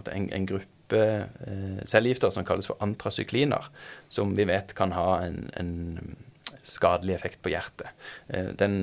[0.00, 1.00] en, en, gruppe
[1.46, 3.70] eh, cellegifter som kalles for antrasykliner,
[4.08, 5.72] som vi vet kan ha en, en
[6.62, 7.90] skadelig effekt på hjertet.
[8.28, 8.74] Eh, den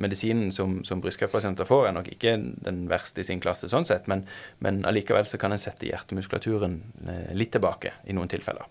[0.00, 4.08] medisinen som, som brystkreftpasienter får, er nok ikke den verste i sin klasse, sånn sett,
[4.10, 4.24] men,
[4.64, 8.68] men allikevel så kan en sette hjertemuskulaturen eh, litt tilbake i noen tilfeller.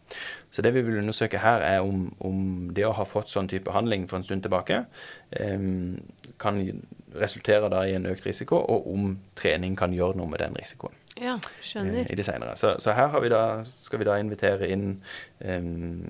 [0.49, 2.43] Så det vi vil undersøke her, er om, om
[2.75, 4.83] det å ha fått sånn type behandling for en stund tilbake
[5.37, 5.71] eh,
[6.41, 6.61] kan
[7.15, 11.04] resultere da i en økt risiko, og om trening kan gjøre noe med den risikoen
[11.15, 12.01] Ja, skjønner.
[12.03, 12.57] eh, i det senere.
[12.59, 14.97] Så, så her har vi da, skal vi da invitere inn
[15.39, 15.69] eh,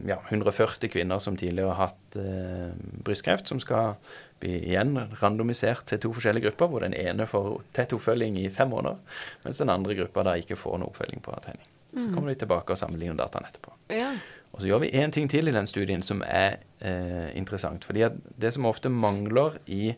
[0.09, 2.73] ja, 140 kvinner som tidligere har hatt eh,
[3.05, 3.99] brystkreft, som skal
[4.41, 8.73] bli igjen randomisert til to forskjellige grupper, hvor den ene får tett oppfølging i fem
[8.73, 8.97] måneder,
[9.45, 11.69] mens den andre gruppa da ikke får noe oppfølging på trening.
[11.95, 13.71] Så kommer vi tilbake og sammenligner dataene etterpå.
[13.95, 14.09] Ja.
[14.51, 17.85] Og så gjør vi én ting til i den studien som er eh, interessant.
[17.85, 18.07] fordi
[18.41, 19.93] det som ofte mangler i,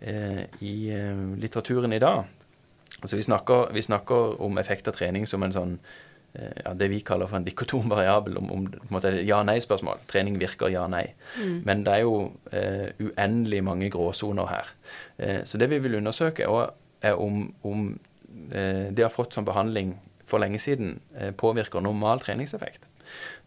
[0.00, 2.24] eh, i eh, litteraturen i dag
[3.02, 5.74] altså vi snakker, vi snakker om effekt av trening som en sånn
[6.34, 10.02] eh, ja, det vi kaller for en dikotom variabel, om, om ja-nei-spørsmål.
[10.10, 11.04] Trening virker ja-nei.
[11.66, 12.16] Men det er jo
[12.52, 14.74] eh, uendelig mange gråsoner her.
[15.18, 16.48] Eh, så det vi vil undersøke,
[17.02, 17.88] er, om, om
[18.50, 22.88] eh, det har ha fått som behandling for lenge siden eh, påvirker normal treningseffekt.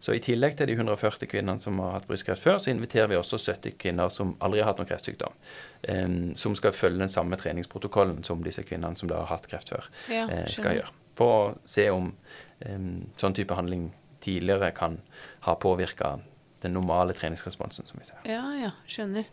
[0.00, 3.18] Så i tillegg til de 140 kvinnene som har hatt brystkreft før, så inviterer vi
[3.18, 5.36] også 70 kvinner som aldri har hatt noen kreftsykdom,
[5.82, 6.08] eh,
[6.40, 9.90] som skal følge den samme treningsprotokollen som disse kvinnene som da har hatt kreft før,
[10.08, 10.96] Ja, eh, skal gjøre.
[11.20, 12.12] For å se om
[12.60, 15.00] eh, sånn type handling tidligere kan
[15.46, 16.18] ha påvirka
[16.62, 18.20] den normale treningsresponsen som vi ser.
[18.28, 19.26] Ja, ja, skjønner.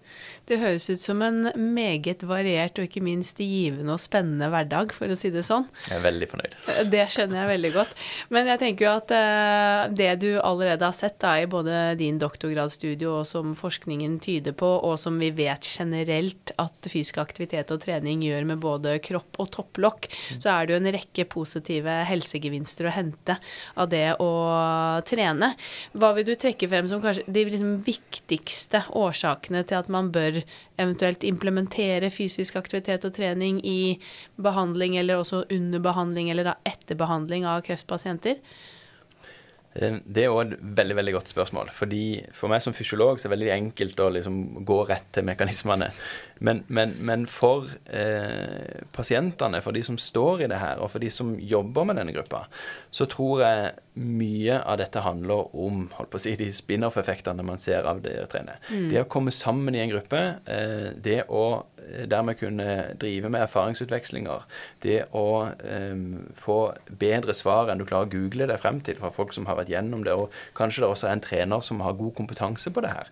[0.48, 5.12] Det høres ut som en meget variert og ikke minst givende og spennende hverdag, for
[5.12, 5.68] å si det sånn.
[5.90, 6.58] Jeg er veldig fornøyd.
[6.94, 7.96] Det skjønner jeg veldig godt.
[8.34, 12.20] Men jeg tenker jo at eh, det du allerede har sett da, i både din
[12.22, 17.84] doktorgradsstudio og som forskningen tyder på, og som vi vet generelt at fysisk aktivitet og
[17.84, 22.88] trening gjør med både kropp og topplokk, så er det jo en rekke positive helsegevinster
[22.88, 23.38] å hente
[23.76, 24.32] av det å
[25.08, 25.54] trene.
[25.98, 30.42] Hva vil du trekke frem som kanskje de liksom viktigste årsakene til at man bør
[30.78, 33.98] eventuelt implementere fysisk aktivitet og trening i
[34.42, 38.42] behandling, eller også under behandling, eller da etter behandling av kreftpasienter?
[39.76, 41.72] Eh, Det er òg et veldig veldig godt spørsmål.
[41.72, 45.24] fordi For meg som fysiolog så er det veldig enkelt å liksom gå rett til
[45.24, 45.92] mekanismene.
[46.40, 51.04] Men, men, men for eh, pasientene, for de som står i det her, og for
[51.04, 52.46] de som jobber med denne gruppa,
[52.92, 57.62] så tror jeg mye av dette handler om holdt på å si, de spin-off-effektene man
[57.62, 58.60] ser av det å trene.
[58.92, 61.46] Det å komme sammen i en gruppe, eh, det å
[61.82, 62.68] eh, dermed kunne
[63.02, 64.46] drive med erfaringsutvekslinger,
[64.86, 66.04] det å eh,
[66.38, 66.60] få
[67.02, 69.74] bedre svar enn du klarer å google deg frem til fra folk som har vært
[69.74, 72.94] gjennom det, og kanskje det også er en trener som har god kompetanse på det
[72.94, 73.12] her.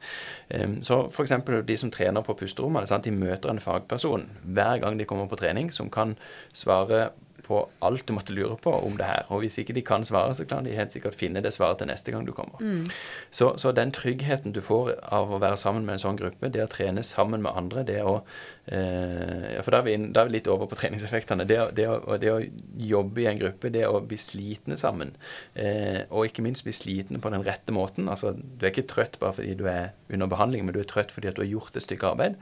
[0.53, 1.38] Eh, så f.eks.
[1.65, 3.05] de som trener på pusterommene, sant?
[3.05, 6.17] de møter en fagperson hver gang de kommer på trening, som kan
[6.54, 7.10] svare
[7.45, 9.25] på alt du måtte lure på om det her.
[9.34, 11.89] Og hvis ikke de kan svare, så kan de helt sikkert finne det svaret til
[11.89, 12.62] neste gang du kommer.
[13.30, 16.63] Så, så den tryggheten du får av å være sammen med en sånn gruppe, det
[16.63, 18.15] å trene sammen med andre, det å
[18.65, 21.45] eh, ja, For da er, vi da er vi litt over på treningseffektene.
[21.49, 22.39] Det, det, å, det å
[22.95, 25.13] jobbe i en gruppe, det å bli slitne sammen,
[25.54, 28.10] eh, og ikke minst bli slitne på den rette måten.
[28.12, 31.13] Altså, du er ikke trøtt bare fordi du er under behandling, men du er trøtt
[31.13, 32.41] fordi at du har gjort et stykke arbeid.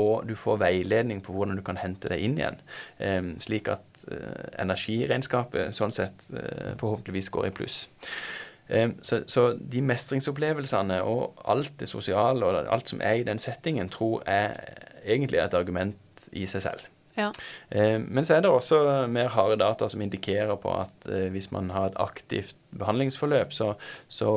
[0.00, 2.60] Og du får veiledning på hvordan du kan hente deg inn igjen.
[2.98, 7.84] Eh, slik at eh, energiregnskapet sånn sett eh, forhåpentligvis går i pluss.
[8.68, 13.42] Eh, så, så, de mestringsopplevelsene og alt det sosiale og alt som er i den
[13.42, 14.56] settingen, tror jeg
[15.04, 16.90] egentlig er et argument i seg selv.
[17.14, 17.30] Ja.
[17.70, 21.52] Eh, men så er det også mer harde data som indikerer på at eh, hvis
[21.54, 23.74] man har et aktivt behandlingsforløp, så,
[24.08, 24.30] så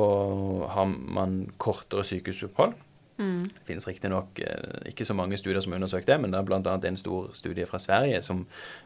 [0.70, 2.76] har man kortere sykehusopphold.
[3.18, 3.48] Mm.
[3.50, 6.46] Det finnes riktignok eh, ikke så mange studier som har undersøkt det, men det er
[6.46, 6.74] bl.a.
[6.88, 8.44] en stor studie fra Sverige som,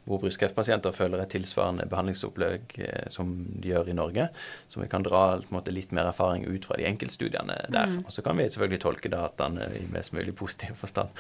[0.09, 4.29] hvor brystkreftpasienter følger et tilsvarende behandlingsopplegg eh, som de gjør i Norge.
[4.73, 7.93] Så vi kan dra måte, litt mer erfaring ut fra de enkeltstudiene der.
[7.93, 8.01] Mm.
[8.07, 11.13] Og så kan vi selvfølgelig tolke dataene i mest mulig positiv forstand.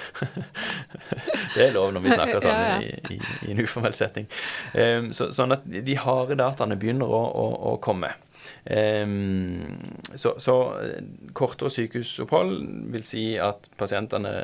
[1.55, 2.81] det er lov når vi snakker sånn ja, ja.
[2.81, 4.29] I, i, i, en uformell setting.
[4.73, 8.15] Um, så, sånn at de harde dataene begynner å, å, å komme.
[8.63, 11.03] Um, så, så, eh,
[11.35, 12.61] kortere sykehusopphold
[12.95, 14.35] vil si at pasientene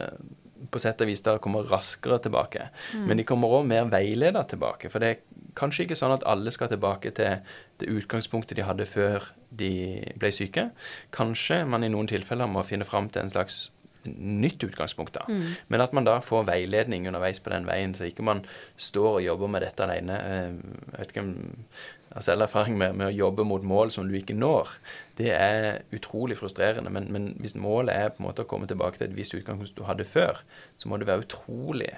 [0.73, 2.69] på sett og vis da kommer raskere tilbake.
[2.97, 3.07] Mm.
[3.07, 4.91] Men de kommer òg mer veileda tilbake.
[4.91, 7.41] For det er kanskje ikke sånn at alle skal tilbake til
[7.79, 9.73] det utgangspunktet de hadde før de
[10.19, 10.69] ble syke.
[11.15, 13.69] Kanskje man i noen tilfeller må finne fram til en slags
[14.09, 15.15] nytt utgangspunkt.
[15.15, 15.25] da.
[15.29, 15.55] Mm.
[15.69, 18.45] Men at man da får veiledning underveis på den veien, så ikke man
[18.77, 20.19] står og jobber med dette alene.
[20.19, 20.53] Eh,
[20.93, 21.35] jeg vet ikke om
[22.19, 24.75] har selv erfaring med, med, å jobbe mot mål som du ikke når.
[25.19, 26.93] Det er utrolig frustrerende.
[26.95, 29.77] Men, men, hvis målet er på en måte å komme tilbake til et visst utgangspunkt
[29.79, 30.43] du hadde før,
[30.77, 31.93] så må det være utrolig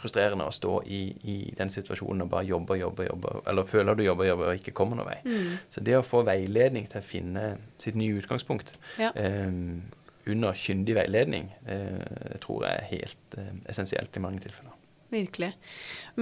[0.00, 3.98] frustrerende å stå i, i den situasjonen og bare jobbe og jobbe, jobbe, eller føler
[3.98, 5.18] du jobber og jobber og ikke kommer noen vei.
[5.26, 5.56] Mm.
[5.72, 7.46] Så det å få veiledning til å finne
[7.82, 9.10] sitt nye utgangspunkt ja.
[9.18, 9.50] eh,
[10.30, 14.79] under kyndig veiledning, eh, tror jeg er helt eh, essensielt i mange tilfeller.
[15.10, 15.50] Virkelig.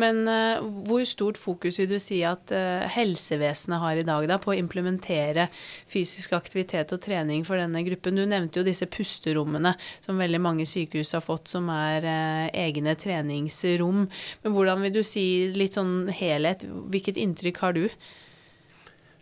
[0.01, 4.39] Men uh, hvor stort fokus vil du si at uh, helsevesenet har i dag da,
[4.41, 5.49] på å implementere
[5.93, 8.17] fysisk aktivitet og trening for denne gruppen?
[8.17, 9.75] Du nevnte jo disse pusterommene
[10.05, 14.07] som veldig mange sykehus har fått, som er uh, egne treningsrom.
[14.45, 16.65] Men hvordan vil du si litt sånn helhet?
[16.65, 17.85] Hvilket inntrykk har du?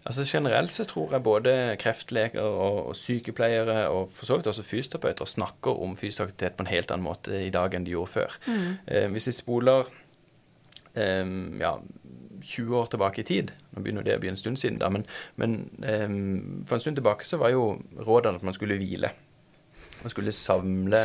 [0.07, 4.62] Altså Generelt så tror jeg både kreftleger og, og sykepleiere og for så vidt også
[4.62, 8.12] fysioterapeuter snakker om fysisk aktivitet på en helt annen måte i dag enn de gjorde
[8.12, 8.37] før.
[8.47, 8.69] Mm.
[8.87, 9.90] Eh, hvis vi spoler
[10.95, 11.75] eh, ja,
[12.42, 15.07] 20 år tilbake i tid Nå begynner det å bli en stund siden, da, men,
[15.37, 16.07] men eh,
[16.69, 19.11] for en stund tilbake så var jo rådene at man skulle hvile.
[20.03, 21.03] Man skulle samle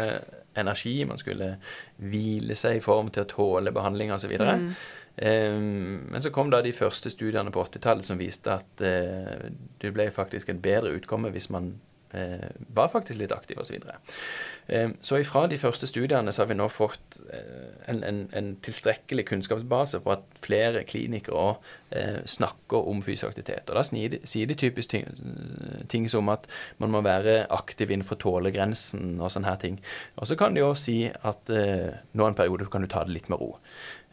[0.58, 1.56] energi, man skulle
[1.98, 4.34] hvile seg i form til å tåle behandling osv.
[4.36, 4.50] Mm.
[4.52, 4.74] Ehm,
[5.19, 9.50] men så kom da de første studiene på 80-tallet som viste at eh,
[9.84, 11.74] det ble faktisk et bedre utkomme hvis man
[12.15, 13.67] eh, var faktisk litt aktiv osv.
[13.67, 14.00] Så, videre.
[14.71, 18.50] Ehm, så ifra de første studiene så har vi nå fått eh, en, en, en
[18.63, 21.54] tilstrekkelig kunnskapsbase på at flere klinikere
[22.24, 23.67] snakker om fysisk aktivitet.
[23.67, 25.10] Og da sier de typisk ting,
[25.91, 26.45] ting, som at
[26.80, 29.82] man må være aktiv innenfor tålegrensen og sånne her ting.
[30.15, 33.28] Og så kan de òg si at nå en periode kan du ta det litt
[33.28, 33.58] med ro.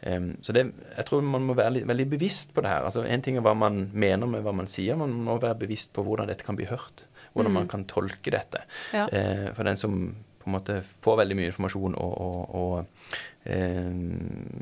[0.07, 0.63] Um, så det,
[0.95, 2.87] jeg tror man må være litt, veldig bevisst på det her.
[2.87, 5.91] Altså En ting er hva man mener med hva man sier, man må være bevisst
[5.95, 7.05] på hvordan dette kan bli hørt.
[7.33, 7.59] Hvordan mm.
[7.59, 8.63] man kan tolke dette.
[8.95, 9.09] Ja.
[9.11, 9.99] Uh, for den som
[10.39, 13.09] på en måte får veldig mye informasjon og, og, og
[13.51, 13.89] uh,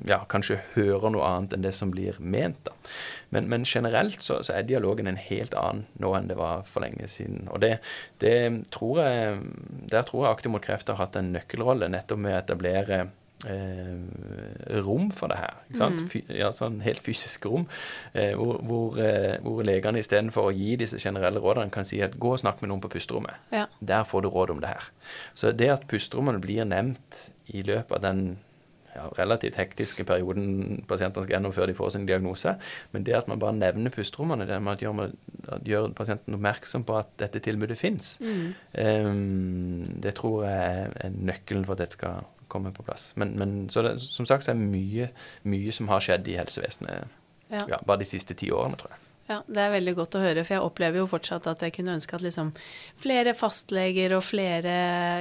[0.10, 2.58] ja, kanskje hører noe annet enn det som blir ment.
[2.66, 2.74] da.
[3.30, 6.82] Men, men generelt så, så, er dialogen en helt annen nå enn det var for
[6.82, 7.46] lenge siden.
[7.54, 7.76] Og det,
[8.26, 8.40] det
[8.74, 9.38] tror jeg,
[9.94, 13.02] der tror jeg Aktiv mot kreft har hatt en nøkkelrolle nettopp med å etablere
[13.46, 15.60] eh, rom for det her.
[15.68, 16.02] ikke sant?
[16.08, 16.34] Mm.
[16.40, 17.68] Ja, sånn helt fysisk rom.
[18.14, 22.18] Eh, hvor, hvor, eh, hvor legene istedenfor å gi disse generelle rådene, kan si at
[22.18, 23.38] gå og snakk med noen på pusterommet.
[23.54, 23.68] Ja.
[23.80, 24.92] Der får du råd om det her.
[25.38, 28.38] Så det at pusterommene blir nevnt i løpet av den
[28.98, 32.56] ja, relativt hektiske perioden pasientene skal gjennom før de får sin diagnose.
[32.94, 35.12] Men det at man bare nevner pusterommene, det med at gjør,
[35.58, 38.48] at gjør pasienten oppmerksom på at dette tilbudet fins, mm.
[39.06, 43.12] um, det tror jeg er nøkkelen for at dette skal komme på plass.
[43.16, 45.10] Men, men så det, som sagt så er det mye,
[45.44, 47.08] mye som har skjedd i helsevesenet
[47.50, 47.62] ja.
[47.70, 49.04] Ja, bare de siste ti årene, tror jeg.
[49.28, 51.98] Ja, Det er veldig godt å høre, for jeg opplever jo fortsatt at jeg kunne
[51.98, 52.54] ønske at liksom
[52.96, 54.76] flere fastleger og flere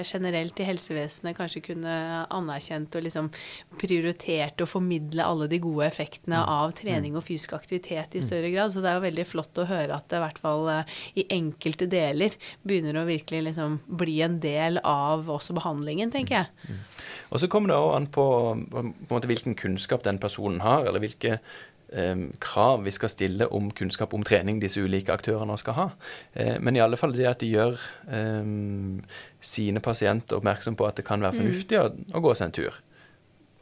[0.07, 1.97] generelt i helsevesenet kanskje kunne
[2.31, 3.33] anerkjent og liksom
[3.81, 6.55] prioritert å formidle alle de gode effektene mm.
[6.55, 7.19] av trening mm.
[7.19, 8.29] og fysisk aktivitet i mm.
[8.29, 8.75] større grad.
[8.75, 11.27] Så det er jo veldig flott å høre at det i hvert fall eh, i
[11.41, 16.83] enkelte deler begynner å virkelig liksom bli en del av også behandlingen, tenker jeg.
[17.35, 18.27] Og så kommer det òg an på,
[18.71, 21.41] på, måte, hvilken kunnskap den personen har, eller hvilke
[22.43, 25.87] krav vi skal stille om kunnskap om trening disse ulike aktørene skal ha.
[26.35, 27.79] Eh, men i alle fall det at de gjør
[28.11, 28.51] eh,
[29.41, 31.41] sine pasienter oppmerksom på at det kan være mm.
[31.43, 32.11] fornuftig mm.
[32.13, 32.81] å, gå seg en tur.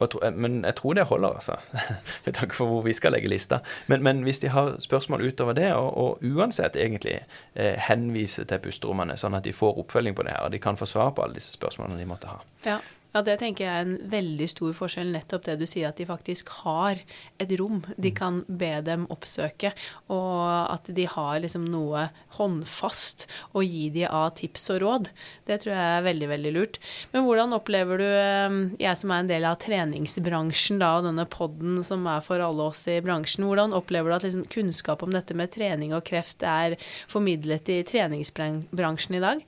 [0.01, 1.59] Eh, men jeg tror det holder, altså.
[2.25, 3.61] Med tanke på hvor vi skal legge lista.
[3.87, 7.19] Men, men hvis de har spørsmål utover det, og, og uansett egentlig
[7.53, 10.77] eh, henvise til pusterommene, sånn at de får oppfølging på det her, og de kan
[10.77, 12.41] få svar på alle disse spørsmålene de måtte ha.
[12.65, 12.79] Ja.
[13.15, 16.03] Ja, det tenker jeg er en veldig stor forskjell, nettopp det du sier, at de
[16.09, 16.99] faktisk har
[17.39, 18.15] et rom de Mm.
[18.15, 19.71] kan be dem oppsøke,
[20.09, 25.07] og at de har liksom noe håndfast å gi de av tips og råd.
[25.47, 26.79] Det tror jeg er veldig, veldig lurt.
[27.13, 31.25] Men hvordan opplever du, eh, jeg som er en del av treningsbransjen da, og denne
[31.25, 35.11] podden som er for alle oss i bransjen, hvordan opplever du at liksom, kunnskap om
[35.11, 36.75] dette med trening og kreft er
[37.07, 39.45] formidlet i treningsbransjen i dag?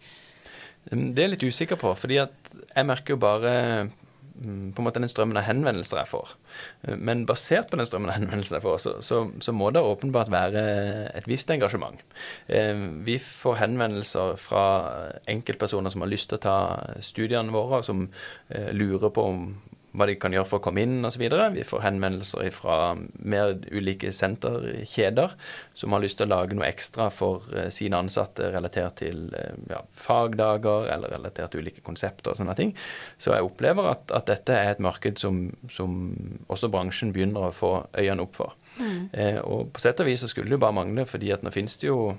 [0.92, 3.54] Mm, Det er jeg litt usikker på, fordi jeg merker jo bare
[4.40, 6.34] mm, på en måte den strømmen av henvendelser jeg får.
[6.88, 9.82] Eh, Men basert på den strømmen av henvendelser jeg får, så, så, så må det
[9.84, 10.64] åpenbart være
[11.18, 12.00] et visst engasjement.
[12.48, 12.76] Eh,
[13.08, 14.66] Vi får henvendelser fra
[15.28, 16.58] enkeltpersoner som har lyst til å ta
[17.02, 18.08] studiene våre, og som
[18.50, 19.48] eh, lurer på om
[19.98, 21.24] hva de kan gjøre for å komme inn osv.
[21.54, 22.78] Vi får henvendelser fra
[23.18, 25.34] mer ulike senterkjeder
[25.78, 29.58] som har lyst til å lage noe ekstra for eh, sine ansatte relatert til eh,
[29.72, 32.76] ja, fagdager eller relatert til ulike konsepter og sånne ting.
[33.22, 35.98] Så jeg opplever at, at dette er et marked som, som
[36.48, 38.56] også bransjen begynner å få øynene opp for.
[38.78, 41.54] Eh, og på sett og vis så skulle det jo bare mangle, fordi at nå
[41.54, 42.12] finnes det jo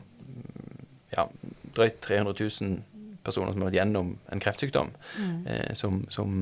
[1.14, 1.28] ja,
[1.76, 2.97] drøyt 300 000
[3.28, 4.94] personer som har vært gjennom en kreftsykdom,
[5.46, 6.32] eh, som, som,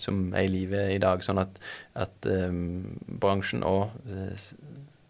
[0.00, 1.22] som er i live i dag.
[1.24, 1.60] Sånn at,
[2.06, 2.50] at eh,
[3.22, 4.50] bransjen òg eh,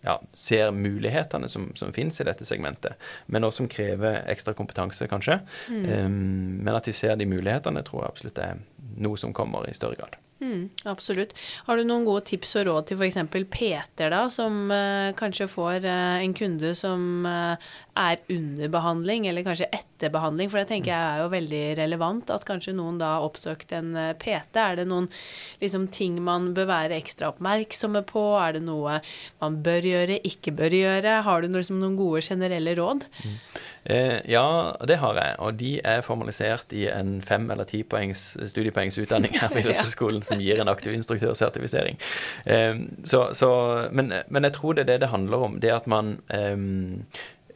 [0.05, 5.09] ja, ser mulighetene som, som finnes i dette segmentet, men også som krever ekstra kompetanse,
[5.09, 5.41] kanskje.
[5.73, 8.63] Eh, men at de ser de mulighetene, tror jeg absolutt er
[9.01, 10.21] noe som kommer i større grad.
[10.45, 11.33] Mm, absolutt.
[11.65, 13.17] Har du noen gode tips og råd til f.eks.
[13.53, 19.45] Peter, da, som eh, kanskje får eh, en kunde som eh, er under behandling, eller
[19.47, 20.51] kanskje etter behandling?
[20.51, 23.93] For det tenker jeg er jo veldig relevant, at kanskje noen da har oppsøkt en
[23.99, 24.59] eh, PT.
[24.61, 25.09] Er det noen
[25.63, 28.25] liksom, ting man bør være ekstra oppmerksomme på?
[28.41, 28.99] Er det noe
[29.43, 31.21] man bør gjøre, ikke bør gjøre?
[31.29, 33.07] Har du noe, liksom, noen gode generelle råd?
[33.85, 34.47] Eh, ja,
[34.89, 39.53] det har jeg, og de er formalisert i en fem- eller tipoengs studiepoengs utdanning her
[39.53, 42.01] på idrettshøyskolen som gir en aktiv instruktørsertifisering.
[42.49, 43.53] Eh, så, så,
[43.93, 45.61] men, men jeg tror det er det det handler om.
[45.61, 46.57] Det at man eh,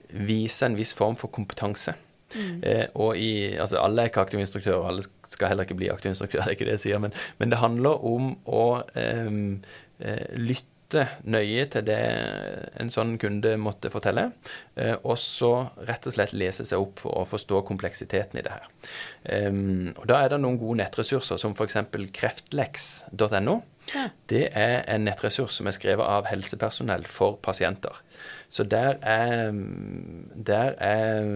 [0.09, 1.95] viser en viss form for kompetanse.
[2.37, 6.13] Eh, og i, altså Alle er ikke aktive instruktører, alle skal heller ikke bli aktive
[6.13, 8.65] instruktører, det er ikke det jeg sier, men, men det handler om å
[8.99, 9.31] eh,
[10.37, 11.99] lytte nøye til det
[12.81, 14.31] en sånn kunde måtte fortelle,
[14.81, 15.53] eh, og så
[15.89, 18.69] rett og slett lese seg opp for å forstå kompleksiteten i det her.
[19.93, 21.77] Og Da er det noen gode nettressurser, som f.eks.
[22.17, 23.59] kreftleks.no.
[23.89, 24.09] Ja.
[24.29, 28.01] Det er en nettressurs som er skrevet av helsepersonell for pasienter.
[28.49, 29.53] Så der er,
[30.47, 31.27] der er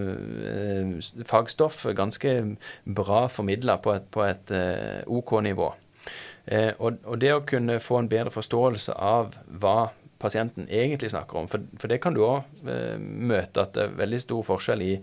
[0.49, 0.93] eh,
[1.29, 2.57] fagstoff ganske
[2.89, 5.75] bra formidla på et, på et eh, OK nivå.
[6.47, 9.93] Eh, og, og det å kunne få en bedre forståelse av hva
[10.23, 13.99] pasienten egentlig snakker om, for, for det kan du òg eh, møte at det er
[14.01, 14.95] veldig stor forskjell i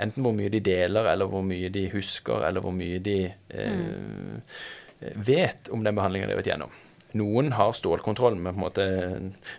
[0.00, 4.66] enten hvor mye de deler, eller hvor mye de husker, eller hvor mye de eh,
[5.14, 6.74] vet om den behandlingen de har vært gjennom.
[7.14, 8.84] Noen har stålkontroll med på en måte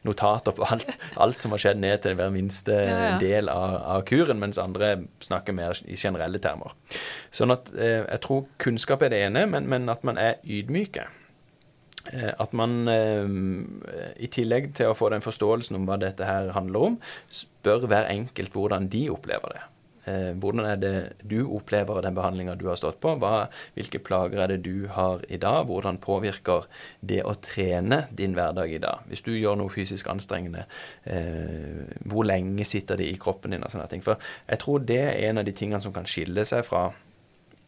[0.07, 0.85] notater på alt,
[1.15, 3.17] alt som har skjedd ned til hver minste Ja, ja.
[3.21, 6.75] del av, av kuren, mens andre snakker mer i generelle termer.
[7.31, 11.07] Sånn at eh, jeg tror kunnskap er det ene, men, men at man er ydmyke.
[12.13, 13.23] Eh, At man eh,
[14.21, 16.99] i tillegg til å få den forståelsen om hva dette her handler om,
[17.33, 19.63] spør hver enkelt hvordan de opplever det.
[20.05, 23.15] Eh, hvordan er det du opplever den behandlinga du har stått på?
[23.21, 23.47] Hva,
[23.77, 25.65] hvilke plager er det du har i dag?
[25.69, 26.67] Hvordan påvirker
[27.01, 29.07] det å trene din hverdag i dag?
[29.09, 30.67] Hvis du gjør noe fysisk anstrengende,
[31.03, 33.63] eh, hvor lenge sitter det i kroppen din?
[33.65, 34.03] og sånne ting.
[34.05, 36.91] For jeg tror det er en av de tingene som kan skille seg fra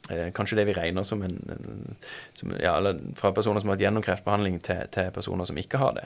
[0.10, 1.36] Eh, kanskje det vi regner som en,
[2.34, 2.78] som, ja,
[3.16, 6.06] Fra personer som har hatt gjennom kreftbehandling til, til personer som ikke har det.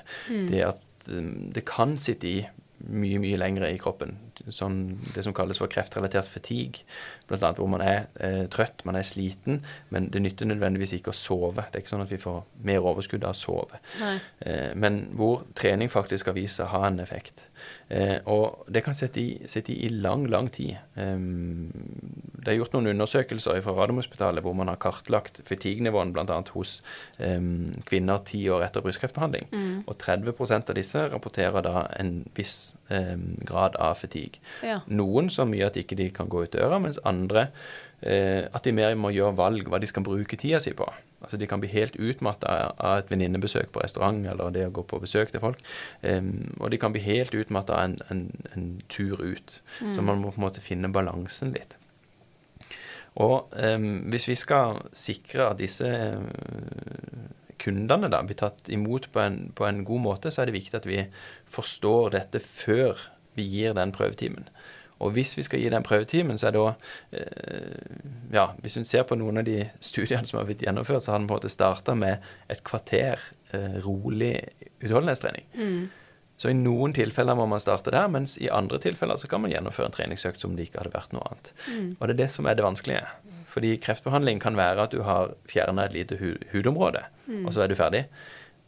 [0.49, 2.39] Det at um, det kan sitte i
[2.87, 4.15] mye, mye lengre i kroppen.
[4.49, 6.85] Sånn, det som kalles for kreftrelatert fatigue,
[7.29, 9.61] blant annet hvor man er eh, trøtt, man er sliten,
[9.93, 11.67] men det nytter nødvendigvis ikke å sove.
[11.69, 13.81] Det er ikke sånn at vi får mer overskudd av å sove.
[14.01, 17.45] Eh, men hvor trening faktisk har vist seg å ha en effekt.
[17.91, 20.77] Eh, og det kan sitte i, sitte i lang, lang tid.
[20.95, 21.69] Um,
[22.41, 26.39] det er gjort noen undersøkelser fra Radiumhospitalet hvor man har kartlagt fatigue-nivåen bl.a.
[26.55, 26.79] hos
[27.19, 29.49] um, kvinner ti år etter brystkreftbehandling.
[29.85, 32.73] Og 30% av disse rapporterer da en viss
[33.47, 34.41] grad av fatigue.
[34.65, 34.81] Ja.
[34.91, 37.49] Noen så mye at ikke de kan gå ut døra, mens andre
[38.01, 40.87] eh, at de mer må gjøre valg hva de skal bruke tida si på.
[41.21, 44.83] Altså De kan bli helt utmatta av et venninnebesøk på restaurant eller det å gå
[44.89, 45.61] på besøk til folk.
[46.01, 48.23] Em, og de kan bli helt utmatta av en, en,
[48.55, 49.61] en tur ut.
[49.77, 51.77] Så man må på en måte finne balansen litt.
[53.21, 55.87] Og em, hvis vi skal sikre at disse
[57.61, 60.79] kundene da blir tatt imot på en, på en god måte, så er det viktig
[60.81, 61.05] at vi
[61.51, 62.99] forstår dette før
[63.37, 64.49] vi gir den prøvetimen.
[65.01, 66.65] Og hvis vi skal gi den prøvetimen, så er da
[67.17, 67.95] eh,
[68.33, 71.21] Ja, hvis vi ser på noen av de studiene som har blitt gjennomført, så har
[71.21, 73.19] den på en måte starta med et kvarter
[73.51, 74.35] eh, rolig
[74.79, 75.47] utholdenhetstrening.
[75.57, 75.81] Mm.
[76.41, 79.51] Så i noen tilfeller må man starte der, mens i andre tilfeller så kan man
[79.53, 81.51] gjennomføre en treningsøkt som det ikke hadde vært noe annet.
[81.67, 81.89] Mm.
[81.97, 83.03] Og det er det som er det vanskelige.
[83.51, 87.45] Fordi kreftbehandling kan være at du har fjerna et lite hu hudområde, Mm.
[87.45, 88.05] og så er du ferdig.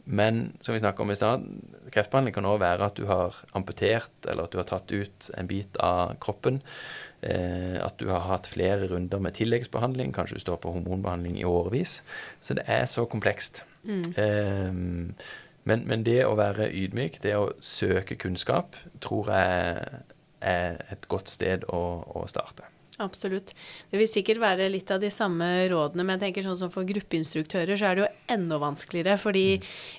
[0.04, 1.44] Men som vi snakka om i stad,
[1.92, 5.48] kreftbehandling kan òg være at du har amputert, eller at du har tatt ut en
[5.48, 6.60] bit av kroppen.
[7.24, 10.12] Eh, at du har hatt flere runder med tilleggsbehandling.
[10.12, 12.02] Kanskje du står på hormonbehandling i årevis.
[12.44, 13.64] Så det er så komplekst.
[13.88, 14.04] Mm.
[14.12, 14.76] Eh,
[15.64, 20.02] men, men det å være ydmyk, det å søke kunnskap, tror jeg
[20.44, 21.80] er et godt sted å,
[22.12, 22.68] å starte.
[23.02, 23.50] Absolutt.
[23.90, 26.86] Det vil sikkert være litt av de samme rådene, men jeg tenker sånn som for
[26.86, 29.56] gruppeinstruktører så er det jo enda vanskeligere, fordi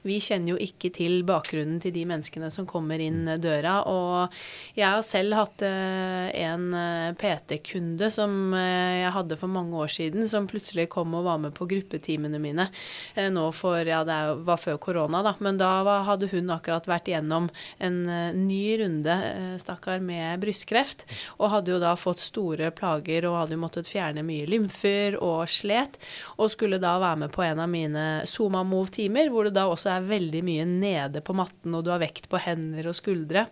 [0.08, 3.82] vi kjenner jo ikke til bakgrunnen til de menneskene som kommer inn døra.
[3.92, 9.76] Og jeg har selv hatt eh, en eh, PT-kunde som eh, jeg hadde for mange
[9.76, 12.70] år siden, som plutselig kom og var med på gruppetimene mine
[13.16, 15.74] nå for Ja, det var før korona, da, men da
[16.08, 17.52] hadde hun akkurat vært igjennom
[17.84, 18.00] en
[18.40, 19.16] ny runde,
[19.62, 21.06] stakkar, med brystkreft,
[21.38, 25.50] og hadde jo da fått store plager og hadde jo måttet fjerne mye lymfer og
[25.50, 25.98] slet,
[26.38, 29.96] og skulle da være med på en av mine Zoma Move-timer, hvor det da også
[29.96, 33.48] er veldig mye nede på matten, og du har vekt på hender og skuldre.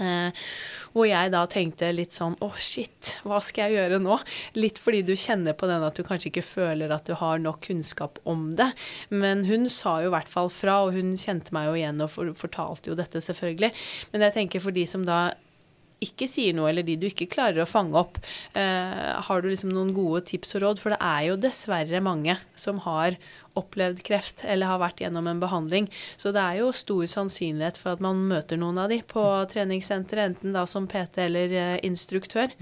[0.00, 0.44] Eh,
[0.94, 4.16] hvor jeg da tenkte litt sånn Å, shit, hva skal jeg gjøre nå?
[4.56, 7.60] Litt fordi du kjenner på den at du kanskje ikke føler at du har nok
[7.66, 8.70] kunnskap om det.
[9.10, 12.12] Men hun sa jo i hvert fall fra, og hun kjente meg jo igjen og
[12.14, 13.72] for, fortalte jo dette, selvfølgelig.
[14.14, 15.24] Men jeg tenker for de som da
[16.04, 18.18] ikke sier noe, eller de du ikke klarer å fange opp,
[18.58, 20.82] eh, har du liksom noen gode tips og råd?
[20.82, 23.18] For det er jo dessverre mange som har
[23.58, 25.90] opplevd kreft eller har vært gjennom en behandling.
[26.16, 30.32] Så det er jo stor sannsynlighet for at man møter noen av de på treningssenteret,
[30.32, 32.54] enten da som PT eller eh, instruktør.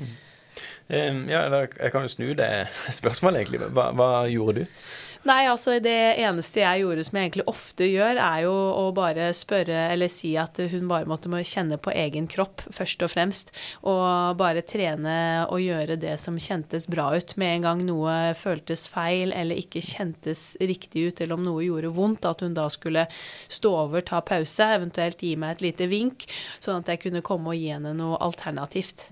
[0.91, 2.51] Um, ja, jeg kan jo snu det
[2.99, 3.63] spørsmålet, egentlig.
[3.71, 4.81] Hva, hva gjorde du?
[5.29, 5.93] Nei, altså det
[6.23, 10.31] eneste jeg gjorde som jeg egentlig ofte gjør, er jo å bare spørre eller si
[10.41, 13.53] at hun bare måtte må kjenne på egen kropp, først og fremst.
[13.85, 17.37] Og bare trene og gjøre det som kjentes bra ut.
[17.37, 21.93] Med en gang noe føltes feil eller ikke kjentes riktig ut, eller om noe gjorde
[22.01, 26.31] vondt, at hun da skulle stå over, ta pause, eventuelt gi meg et lite vink,
[26.65, 29.11] sånn at jeg kunne komme og gi henne noe alternativt.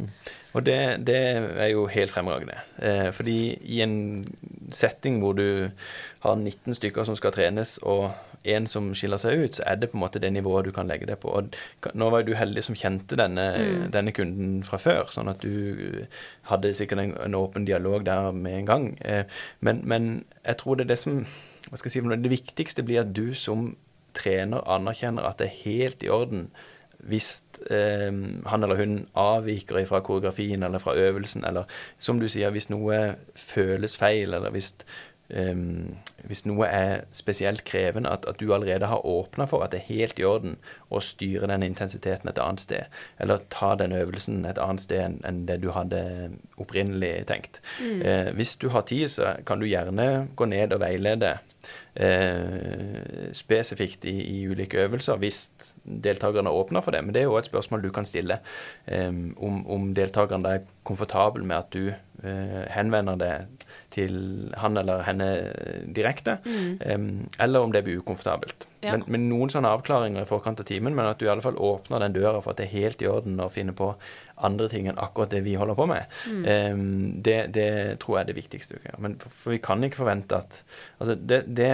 [0.56, 1.18] Og det, det
[1.60, 2.56] er jo helt fremragende.
[2.82, 4.24] Eh, fordi i en
[4.72, 5.68] setting hvor du
[6.24, 8.10] har 19 stykker som skal trenes, og
[8.48, 10.88] én som skiller seg ut, så er det på en måte det nivået du kan
[10.88, 11.28] legge det på.
[11.28, 11.50] Og
[11.94, 13.44] nå var jo du heldig som kjente denne,
[13.92, 16.06] denne kunden fra før, sånn at du
[16.48, 18.88] hadde sikkert en, en åpen dialog der med en gang.
[19.04, 19.24] Eh,
[19.60, 21.20] men, men jeg tror det er det som
[21.68, 23.74] hva skal jeg si, Det viktigste blir at du som
[24.16, 26.48] trener anerkjenner at det er helt i orden
[26.98, 28.12] hvis eh,
[28.46, 31.64] han eller hun avviker fra koreografien eller fra øvelsen, eller
[31.98, 34.72] som du sier, hvis noe føles feil, eller hvis,
[35.30, 35.54] eh,
[36.26, 39.94] hvis noe er spesielt krevende, at, at du allerede har åpna for at det er
[39.94, 40.58] helt i orden
[40.90, 45.20] å styre den intensiteten et annet sted, eller ta den øvelsen et annet sted enn
[45.28, 46.02] enn det du hadde
[46.58, 47.62] opprinnelig tenkt.
[47.82, 51.38] Eh, hvis du har tid, så kan du gjerne gå ned og veilede
[51.98, 55.48] eh, spesifikt i, i ulike øvelser hvis
[55.84, 57.02] deltakerne åpner for det.
[57.04, 58.40] Men det er jo et spørsmål du kan stille
[58.86, 64.16] eh, om, om deltakerne er komfortabel med at du eh, henvender deg til
[64.60, 65.28] han eller henne
[65.96, 66.98] direkte, eh,
[67.40, 68.68] eller om det blir ukomfortabelt.
[68.80, 68.92] Ja.
[68.94, 71.58] Men, men noen sånne avklaringer i forkant av timen, men at du i alle fall
[71.58, 73.90] åpner den døra for at det er helt i orden å finne på
[74.46, 76.78] andre ting enn akkurat det vi holder på med, eh,
[77.26, 77.70] det, det
[78.04, 79.04] tror jeg er det viktigste du kan gjøre.
[79.08, 80.62] Men for, for vi kan ikke forvente at
[80.98, 81.72] Altså, det, det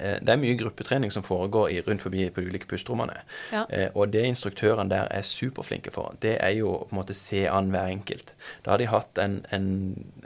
[0.00, 3.20] det er mye gruppetrening som foregår i, rundt forbi på de ulike pusterommene.
[3.52, 3.64] Ja.
[3.68, 7.46] Eh, og det instruktørene der er superflinke for, det er jo på en måte se
[7.50, 8.34] an hver enkelt.
[8.64, 9.66] Da har de hatt en, en,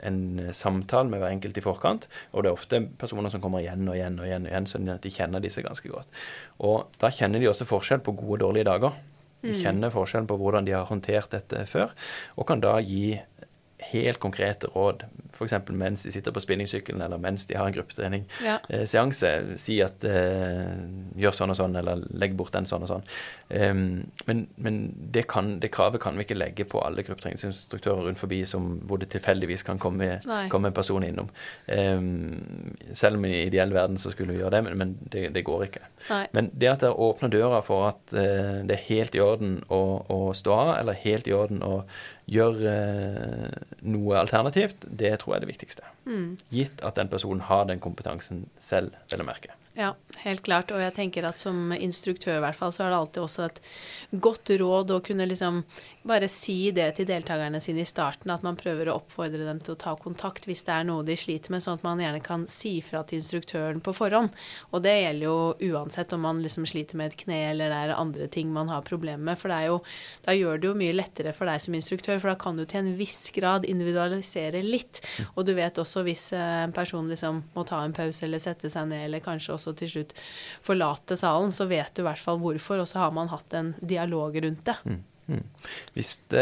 [0.05, 0.21] en
[0.55, 3.97] samtale med hver enkelt i forkant, og det er ofte personer som kommer igjen og
[3.97, 6.23] igjen og igjen, og igjen sånn at de kjenner disse ganske godt.
[6.63, 8.95] Og da kjenner de også forskjell på gode og dårlige dager.
[9.45, 11.91] De kjenner forskjell på hvordan de har håndtert dette før,
[12.33, 13.19] og kan da gi
[13.79, 15.03] helt konkrete råd,
[15.35, 15.53] f.eks.
[15.75, 17.81] mens de sitter på spinningsykkelen, eller mens de har en Ja.
[17.81, 19.57] gruppetrening-seanse.
[19.59, 20.77] si at eh,
[21.19, 23.03] gjør sånn og sånn, eller legg bort den sånn og sånn.
[23.49, 23.81] Um,
[24.25, 24.77] men men
[25.11, 28.97] det, kan, det kravet kan vi ikke legge på alle gruppetreningsinstruktører rundt forbi som, hvor
[28.97, 30.19] det tilfeldigvis kan komme,
[30.49, 31.29] komme en person innom.
[31.67, 35.43] Um, selv om i ideell verden så skulle vi gjøre det, men, men det, det
[35.45, 35.83] går ikke.
[36.09, 36.23] Nei.
[36.33, 39.81] Men det at dere åpner døra for at eh, det er helt i orden å,
[40.11, 41.83] å stå av, eller helt i orden å
[42.31, 45.91] gjøre eh, noe alternativt, det tror jeg er det viktigste.
[46.09, 46.31] Mm.
[46.53, 49.53] Gitt at den personen har den kompetansen selv, vel å merke.
[49.75, 49.91] Ja,
[50.23, 50.71] helt klart.
[50.71, 53.59] Og jeg tenker at som instruktør i hvert fall, så er det alltid også et
[54.23, 55.65] godt råd å kunne liksom
[56.05, 59.73] bare si det til deltakerne sine i starten, at man prøver å oppfordre dem til
[59.73, 62.45] å ta kontakt hvis det er noe de sliter med, sånn at man gjerne kan
[62.51, 64.35] si fra til instruktøren på forhånd.
[64.71, 67.95] Og det gjelder jo uansett om man liksom sliter med et kne eller det er
[67.97, 69.39] andre ting man har problemer med.
[69.41, 69.79] For jo,
[70.27, 72.83] da gjør det jo mye lettere for deg som instruktør, for da kan du til
[72.83, 75.01] en viss grad individualisere litt.
[75.33, 78.91] Og du vet også hvis en person liksom må ta en pause eller sette seg
[78.91, 80.15] ned, eller kanskje også til slutt
[80.65, 83.73] forlate salen, så vet du i hvert fall hvorfor, og så har man hatt en
[83.81, 84.79] dialog rundt det.
[84.85, 85.03] Mm.
[85.27, 85.41] Mm.
[86.29, 86.41] Det,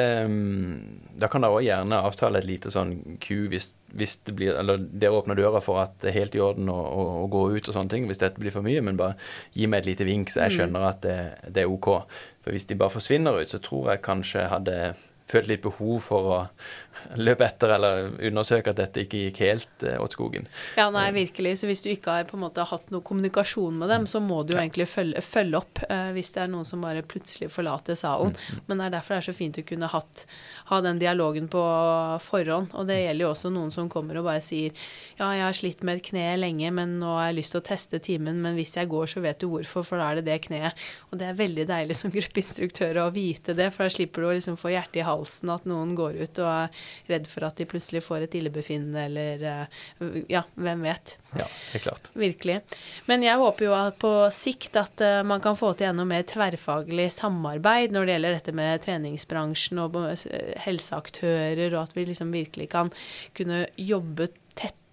[1.15, 2.91] da kan dere òg gjerne avtale et lite sånn
[3.23, 6.41] ku hvis, hvis, det blir Eller dere åpner døra for at det er helt i
[6.43, 8.99] orden å, å, å, gå ut og sånne ting hvis dette blir for mye, men
[8.99, 9.15] bare
[9.55, 10.57] gi meg et lite vink, så jeg mm.
[10.57, 11.17] skjønner at det,
[11.55, 11.89] det er OK.
[12.43, 14.77] For hvis de bare forsvinner ut, så tror jeg kanskje jeg hadde
[15.31, 16.39] følt litt behov for å
[17.19, 20.47] løpe etter eller undersøke at dette ikke gikk helt eh, åt skogen.
[20.79, 21.57] Ja, nei, virkelig.
[21.59, 24.41] Så hvis du ikke har på en måte hatt noe kommunikasjon med dem, så må
[24.43, 24.65] du jo ja.
[24.65, 28.33] egentlig følge, følge opp eh, hvis det er noen som bare plutselig forlater salen.
[28.33, 28.63] Mm, mm.
[28.67, 30.25] Men det er derfor det er så fint å kunne hatt,
[30.71, 31.63] ha den dialogen på
[32.23, 32.73] forhånd.
[32.77, 34.73] Og det gjelder jo også noen som kommer og bare sier
[35.19, 37.67] ja, jeg har slitt med et kne lenge, men nå har jeg lyst til å
[37.67, 40.39] teste timen, men hvis jeg går, så vet du hvorfor, for da er det det
[40.47, 40.79] kneet.
[41.11, 44.35] Og det er veldig deilig som gruppeinstruktør å vite det, for da slipper du å
[44.37, 47.67] liksom få hjertet i halsen at noen går ut og er redd for at de
[47.69, 51.15] plutselig får et illebefinnende, eller eh, ja, hvem vet.
[51.39, 52.09] Ja, helt klart.
[52.17, 52.59] Virkelig.
[53.09, 56.25] Men jeg håper jo at på sikt at uh, man kan få til enda mer
[56.29, 62.33] tverrfaglig samarbeid når det gjelder dette med treningsbransjen og eh, helseaktører, og at vi liksom
[62.35, 62.93] virkelig kan
[63.37, 64.42] kunne jobbe tett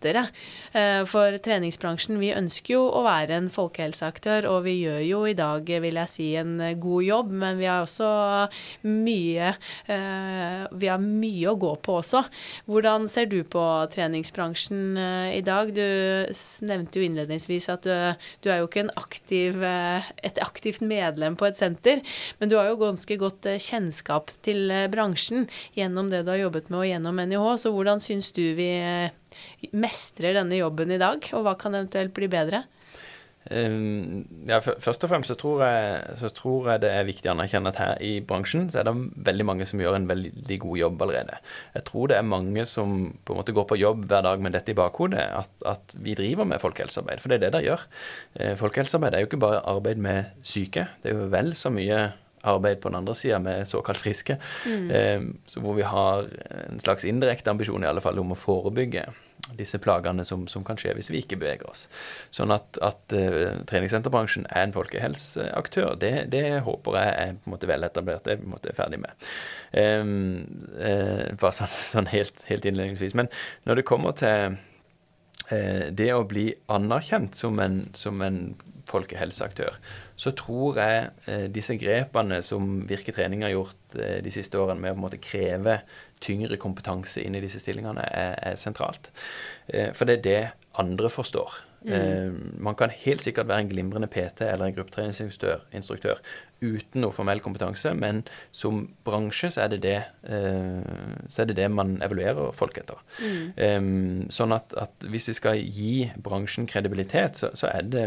[0.00, 0.28] lettere.
[0.72, 5.34] Eh, for treningsbransjen, vi ønsker jo å være en folkehelseaktør, og vi gjør jo i
[5.34, 8.48] dag, vil jeg si, en god jobb, men vi har også
[8.82, 9.54] mye
[9.86, 12.24] eh, Vi har mye å gå på også.
[12.66, 15.72] Hvordan ser du på treningsbransjen eh, i dag?
[15.74, 15.84] Du
[16.66, 17.92] nevnte jo innledningsvis at du,
[18.42, 22.00] du er jo ikke aktiv, et aktivt medlem på et senter,
[22.38, 25.46] men du har jo ganske godt kjennskap til bransjen
[25.76, 28.70] gjennom det du har jobbet med og gjennom NIH, så hvordan syns du vi
[29.72, 32.64] mestrer denne jobben i dag, og hva kan eventuelt bli bedre?
[33.48, 37.32] Um, ja, først og fremst så tror, jeg, så tror, jeg, det er viktig å
[37.32, 38.92] anerkjenne at her i bransjen så er det
[39.30, 41.38] veldig mange som gjør en veldig god jobb allerede.
[41.78, 44.54] Jeg tror det er mange som på en måte går på jobb hver dag med
[44.54, 47.24] dette i bakhodet, at, at vi driver med folkehelsearbeid.
[47.24, 47.86] For det er det de gjør.
[48.36, 50.90] Eh, folkehelsearbeid er jo ikke bare arbeid med syke.
[51.00, 52.10] Det er jo vel så mye
[52.42, 54.38] arbeid på den andre sida med såkalt friske.
[54.66, 54.90] Mm.
[54.90, 56.28] Eh, hvor vi har
[56.68, 59.08] en slags indirekte ambisjon i alle fall om å forebygge
[59.58, 61.86] disse plagene som, som, kan skje hvis vi ikke beveger oss.
[62.34, 67.54] Sånn at, at uh, treningssenterbransjen er en folkehelseaktør, det, det, håper jeg er på en
[67.56, 68.24] måte veletablert.
[68.26, 69.28] Det er på en måte ferdig med.
[69.72, 70.10] Um,
[70.76, 73.16] uh, bare sånn, sånn helt, helt, innledningsvis.
[73.18, 73.30] Men
[73.68, 74.58] når det kommer til
[75.50, 78.42] uh, det å bli anerkjent som en, som en
[78.90, 79.76] folkehelseaktør,
[80.20, 84.94] så tror jeg disse grepene som Virke Trening har gjort de siste årene med å
[84.94, 85.78] på en måte kreve
[86.20, 89.10] tyngre kompetanse inn i disse stillingene er, er sentralt.
[89.68, 90.40] Eh, for det er det
[90.80, 91.58] andre forstår.
[91.80, 91.92] Mm.
[91.96, 96.20] Eh, man kan helt sikkert være en glimrende PT eller en gruppetreningsinstruktør
[96.60, 98.20] uten noe formell kompetanse, men
[98.52, 99.96] som bransje så er det det,
[100.28, 100.82] eh,
[101.32, 103.00] så er det, det man evaluerer folk etter.
[103.24, 104.28] Mm.
[104.32, 108.04] sånn at, at, hvis vi skal gi bransjen kredibilitet, så, så er det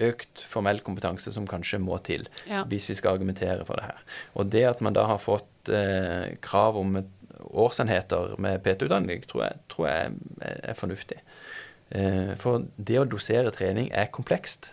[0.00, 2.64] økt formell kompetanse som kanskje må til ja.
[2.70, 4.02] hvis vi skal argumentere for det her.
[4.34, 9.56] Og det at man da har fått eh, krav om et årsenheter med PT-utdanning tror
[9.72, 10.12] tror jeg
[10.44, 11.20] er fornuftig.
[11.90, 14.72] Eh, for det å dosere trening er komplekst.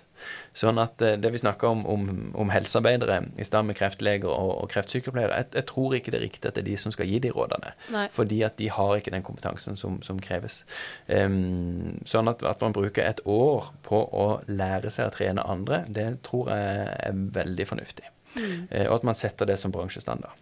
[0.58, 2.08] Sånn at eh, det vi snakker om, om,
[2.38, 6.26] om helsearbeidere i stedet med kreftleger og, og kreftsykepleiere, jeg, jeg, tror ikke det er
[6.26, 7.74] riktig at det er de som skal gi de rådene.
[7.94, 8.08] Nei.
[8.16, 10.64] Fordi at de har ikke den kompetansen som, som kreves.
[11.08, 15.84] Um, sånn at, at, man bruker et år på å lære seg å trene andre,
[15.88, 18.10] det tror jeg er veldig fornuftig.
[18.38, 18.68] Mm.
[18.74, 20.36] Uh, og at man setter det som bransjestandard.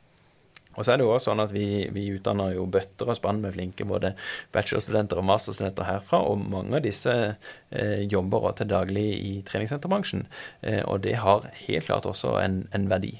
[0.75, 3.41] Og så er det jo også sånn at vi, vi utdanner jo bøtter og spann
[3.43, 4.13] med flinke både
[4.55, 10.25] bachelorstudenter og masterstudenter herfra, og mange av disse eh, jobber også til daglig i treningssenterbransjen.
[10.61, 13.15] Eh, og det har helt klart også en, en verdi.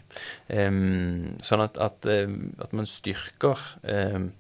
[0.48, 2.30] Um, sånn at, at, eh,
[2.62, 4.32] at, man styrker um,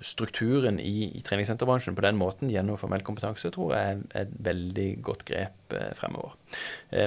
[0.00, 4.86] strukturen i, i, treningssenterbransjen på den måten gjennom formell kompetanse, tror jeg er et veldig
[5.04, 6.38] godt grep eh, fremover.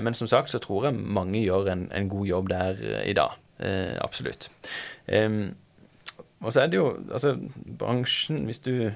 [0.05, 3.39] Men som sagt så tror jeg mange gjør en, en god jobb der i dag.
[3.62, 4.49] Eh, absolutt.
[5.07, 5.30] Eh,
[6.41, 7.36] og så er det jo altså
[7.78, 8.91] bransjen Hvis du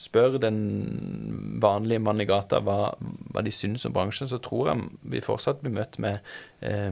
[0.00, 2.94] spør den vanlige mann i gata hva,
[3.30, 6.24] hva, de syns om bransjen, så tror jeg vi fortsatt blir møtt med
[6.64, 6.90] eh,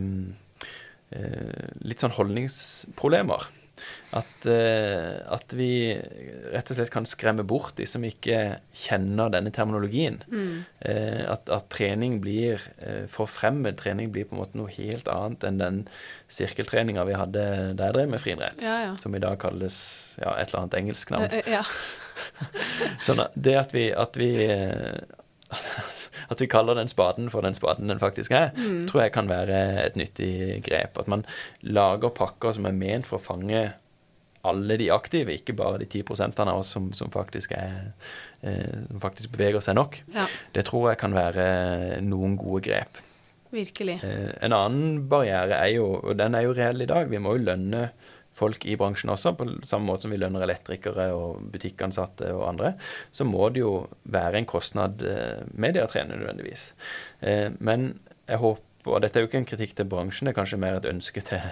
[1.80, 3.48] litt sånn holdningsproblemer.
[4.16, 5.70] At, uh, at, vi
[6.52, 10.20] rett og slett kan skremme bort de som ikke kjenner denne terminologien.
[10.32, 10.64] Mm.
[10.80, 13.78] Uh, at, at, trening blir uh, for fremmed.
[13.80, 15.82] Trening blir på en måte noe helt annet enn den
[16.32, 17.44] sirkeltreninga vi hadde
[17.78, 18.96] der jeg drev med friidrett, ja, ja.
[19.00, 19.78] som i dag kalles
[20.18, 21.38] ja, et eller annet engelsk navn.
[21.48, 21.62] Ja.
[23.06, 24.32] sånn at det at vi, at vi
[26.28, 28.86] at vi kaller den spaden for den spaden den faktisk er, mm.
[28.90, 30.98] tror jeg kan være et nyttig grep.
[30.98, 31.26] At man
[31.62, 33.68] lager pakker som er ment for å fange
[34.48, 36.04] alle de aktive, ikke bare de 10
[36.44, 37.92] av oss som, som, faktisk er,
[38.46, 40.00] eh, som, faktisk beveger seg nok.
[40.14, 40.28] Ja.
[40.54, 43.02] Det tror jeg kan være noen gode grep.
[43.50, 43.98] Virkelig.
[44.04, 47.36] Eh, en annen barriere er jo, og den er jo reell i dag, vi må
[47.36, 47.88] jo lønne
[48.38, 52.74] folk i bransjen også, på samme måte som vi lønner elektrikere og butikkansatte og andre,
[53.14, 53.74] så må det jo
[54.08, 56.70] være en kostnad eh, med det å trene nødvendigvis.
[57.26, 57.92] Eh, men
[58.28, 60.78] jeg håper og dette er jo ikke en kritikk til bransjen, det er kanskje mer
[60.78, 61.48] et ønske til,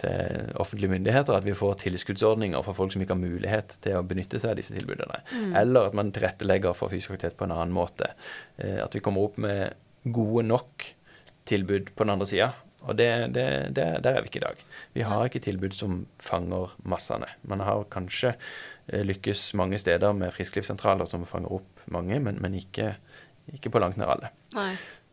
[0.00, 1.34] til offentlige myndigheter.
[1.36, 4.60] At vi får tilskuddsordninger for folk som ikke har mulighet til å benytte seg av
[4.60, 5.18] disse tilbudene.
[5.32, 5.56] Mm.
[5.58, 8.12] Eller at man tilrettelegger for fysisk aktivitet på en annen måte.
[8.56, 9.74] Eh, at vi kommer opp med
[10.14, 10.88] gode nok
[11.48, 12.52] tilbud på den andre sida.
[12.86, 14.60] Og det, det, det, der er vi ikke i dag.
[14.94, 17.26] Vi har ikke tilbud som fanger massene.
[17.42, 18.34] Man har kanskje
[18.86, 22.94] eh, lykkes mange steder med frisklivssentraler som fanger opp mange, men, men ikke,
[23.50, 24.32] ikke, på langt nær alle.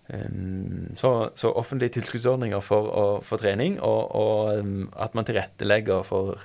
[0.06, 6.44] Um, så, så, offentlige tilskuddsordninger for, for trening, og, og um, at man tilrettelegger for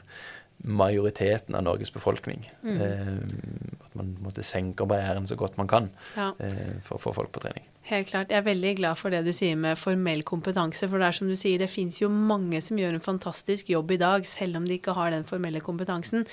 [0.65, 2.47] majoriteten av Norges befolkning.
[2.65, 2.81] Mm.
[2.81, 6.33] Um, man måtte senke barrieren så godt man kan ja.
[6.41, 7.69] uh, for å få folk på trening.
[7.91, 8.31] Helt klart.
[8.31, 10.87] Jeg er veldig glad for det du sier med formell kompetanse.
[10.87, 13.95] For det er som du sier, det fins jo mange som gjør en fantastisk jobb
[13.97, 16.27] i dag, selv om de ikke har den formelle kompetansen.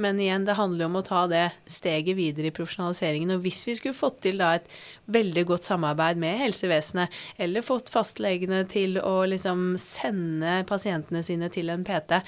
[0.00, 3.34] Men igjen, det handler jo om å ta det steget videre i profesjonaliseringen.
[3.34, 4.70] Og hvis vi skulle fått til da et
[5.12, 11.74] veldig godt samarbeid med helsevesenet, eller fått fastlegene til å liksom sende pasientene sine til
[11.74, 12.22] en PT,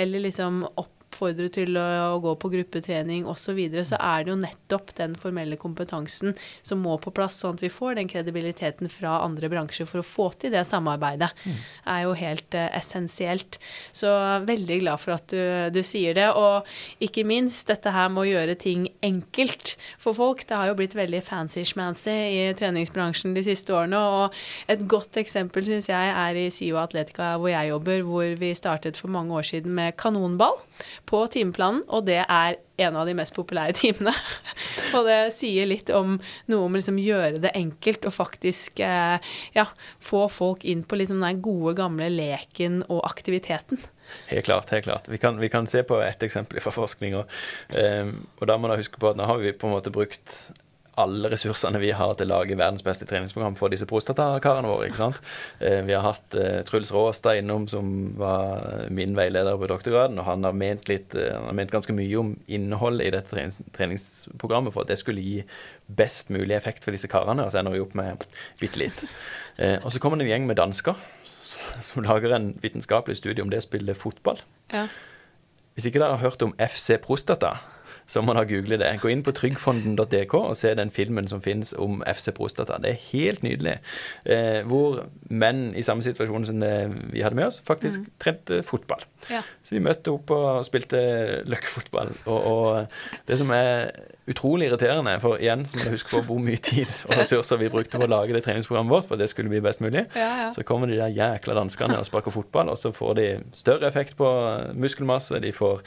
[0.00, 4.30] eller liksom opp oppfordre til å, gå på gruppetrening osv., så, videre, så er det
[4.30, 8.86] jo nettopp den formelle kompetansen som må på plass, sånn at vi får den kredibiliteten
[8.92, 11.32] fra andre bransjer for å få til det samarbeidet.
[11.42, 11.56] Mm.
[11.90, 13.58] er jo helt uh, essensielt.
[13.96, 14.12] Så
[14.46, 15.40] veldig glad for at du,
[15.74, 16.28] du, sier det.
[16.38, 16.68] Og
[17.02, 20.44] ikke minst dette her med å gjøre ting enkelt for folk.
[20.46, 23.98] Det har jo blitt veldig fancy-schmancy i treningsbransjen de siste årene.
[23.98, 28.54] Og et godt eksempel syns jeg er i SIO Atletica hvor jeg jobber, hvor vi
[28.54, 30.60] startet for mange år siden med kanonball
[31.10, 34.14] på timeplanen, og det er en av de mest populære timene.
[34.96, 36.16] og det sier litt om
[36.50, 39.66] noe om liksom gjøre det enkelt og faktisk eh, ja,
[40.02, 43.82] få folk inn på liksom den gode, gamle leken og aktiviteten.
[44.30, 44.70] Helt klart.
[44.70, 45.10] helt klart.
[45.10, 47.22] Vi kan, vi kan se på et eksempel fra forskninga.
[47.70, 50.50] Um, og da må man huske på at nå har vi på en måte brukt
[51.00, 54.88] alle ressursene vi har til å lage verdens beste treningsprogram for disse prostatakarene våre.
[54.88, 55.20] ikke sant?
[55.58, 60.18] Eh, vi har hatt uh, Truls Råstad innom, som var min veileder på doktorgraden.
[60.20, 63.60] og Han har ment, litt, han har ment ganske mye om innholdet i dette trenings
[63.76, 65.38] treningsprogrammet for at det skulle gi
[65.86, 67.46] best mulig effekt for disse karene.
[67.46, 68.26] Og så ender vi opp med
[68.60, 69.06] bitte litt.
[69.82, 70.96] Og så kommer det en gjeng med dansker
[71.44, 74.40] som, som lager en vitenskapelig studie om det å spille fotball.
[74.72, 74.86] Ja.
[75.74, 77.54] Hvis ikke dere har hørt om FC Prostata
[78.10, 78.90] så må dere google det.
[79.02, 82.80] Gå inn på tryggfonden.dk og se den filmen som finnes om FC Prostata.
[82.82, 83.76] Det er helt nydelig.
[84.26, 86.64] Eh, hvor menn i samme situasjon som
[87.14, 88.12] vi hadde med oss, faktisk mm.
[88.22, 89.04] trente fotball.
[89.30, 89.44] Ja.
[89.62, 91.00] Så vi møtte opp og spilte
[91.48, 92.14] løkkefotball.
[92.26, 93.92] Og, og det som er
[94.30, 97.70] utrolig irriterende, for igjen så må du huske på hvor mye tid og ressurser vi
[97.72, 100.04] brukte på å lage det treningsprogrammet vårt, for det skulle bli best mulig.
[100.14, 100.48] Ja, ja.
[100.54, 104.16] Så kommer de der jækla danskene og sparker fotball, og så får de større effekt
[104.20, 104.30] på
[104.78, 105.40] muskelmasse.
[105.42, 105.82] De får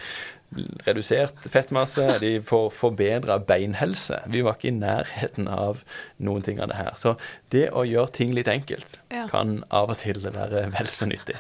[0.88, 4.22] redusert fettmasse, de får forbedra beinhelse.
[4.32, 5.84] Vi var ikke i nærheten av
[6.24, 6.94] noen ting av det her.
[7.00, 7.16] Så
[7.54, 9.28] det å gjøre ting litt enkelt ja.
[9.32, 11.38] kan av og til være vel så nyttig.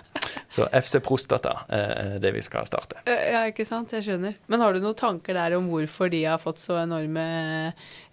[0.53, 3.01] Så FC Prostata er det vi skal starte.
[3.09, 3.93] Ja, ikke sant.
[3.95, 4.37] Jeg skjønner.
[4.51, 7.25] Men har du noen tanker der om hvorfor de har fått så enorme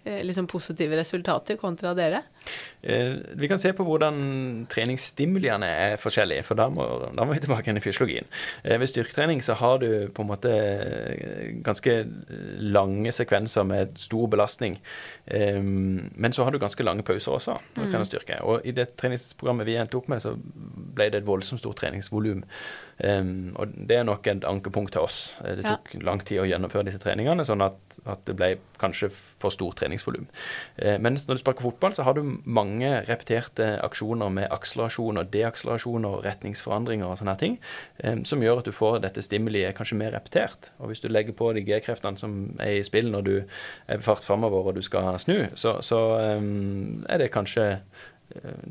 [0.03, 2.23] liksom positive resultater kontra dere?
[2.81, 7.43] Eh, vi kan se på hvordan treningsstimuliene er forskjellige, for da må, da må vi
[7.43, 8.29] tilbake igjen i fysiologien.
[8.63, 10.53] Eh, ved styrketrening så har du på en måte
[11.61, 11.95] ganske
[12.57, 14.79] lange sekvenser med stor belastning.
[15.31, 18.39] Men så har du ganske lange pauser også når du trener styrke.
[18.43, 22.43] Og i det treningsprogrammet vi endte opp med, så ble det et voldsomt stort treningsvolum.
[23.01, 25.31] Um, og det er nok et ankepunkt til oss.
[25.41, 26.01] Det tok ja.
[26.05, 28.51] lang tid å gjennomføre disse treningene, sånn at, at det ble
[28.81, 30.27] kanskje for stort treningsvolum.
[30.77, 35.31] Uh, mens når du sparker fotball, så har du mange repeterte aksjoner med akselerasjon og
[35.33, 37.57] deakselerasjon og retningsforandringer og sånne ting,
[38.03, 40.69] um, som gjør at du får dette stimuliet kanskje mer repetert.
[40.77, 44.11] Og hvis du legger på de G-kreftene som er i spill når du er på
[44.11, 45.99] fart framover og du skal snu, så, så
[46.37, 47.75] um, er det kanskje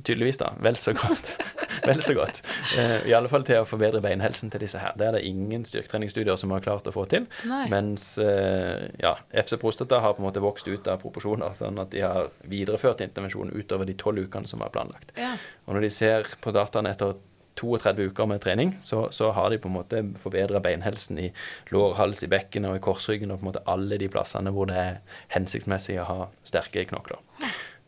[0.05, 1.35] tydeligvis, da, vel så godt.
[1.89, 2.41] vel så godt.
[2.77, 4.95] Uh, I alle fall til å forbedre beinhelsen til disse her.
[4.99, 7.27] Det er det ingen styrketreningsstudier som har klart å få til.
[7.49, 7.65] Nei.
[7.73, 11.93] Mens uh, ja, FC Prostata har på en måte vokst ut av proporsjoner, sånn at
[11.95, 15.15] de har videreført intervensjonen utover de tolv ukene som var planlagt.
[15.21, 15.35] Ja.
[15.67, 17.19] Og når de ser på dataene etter
[17.61, 21.31] 32 uker med trening, så, så har de på en måte forbedra beinhelsen i
[21.75, 24.71] lår, hals, i bekkenet og i korsryggen og på en måte alle de plassene hvor
[24.71, 27.21] det er hensiktsmessig å ha sterke knokler.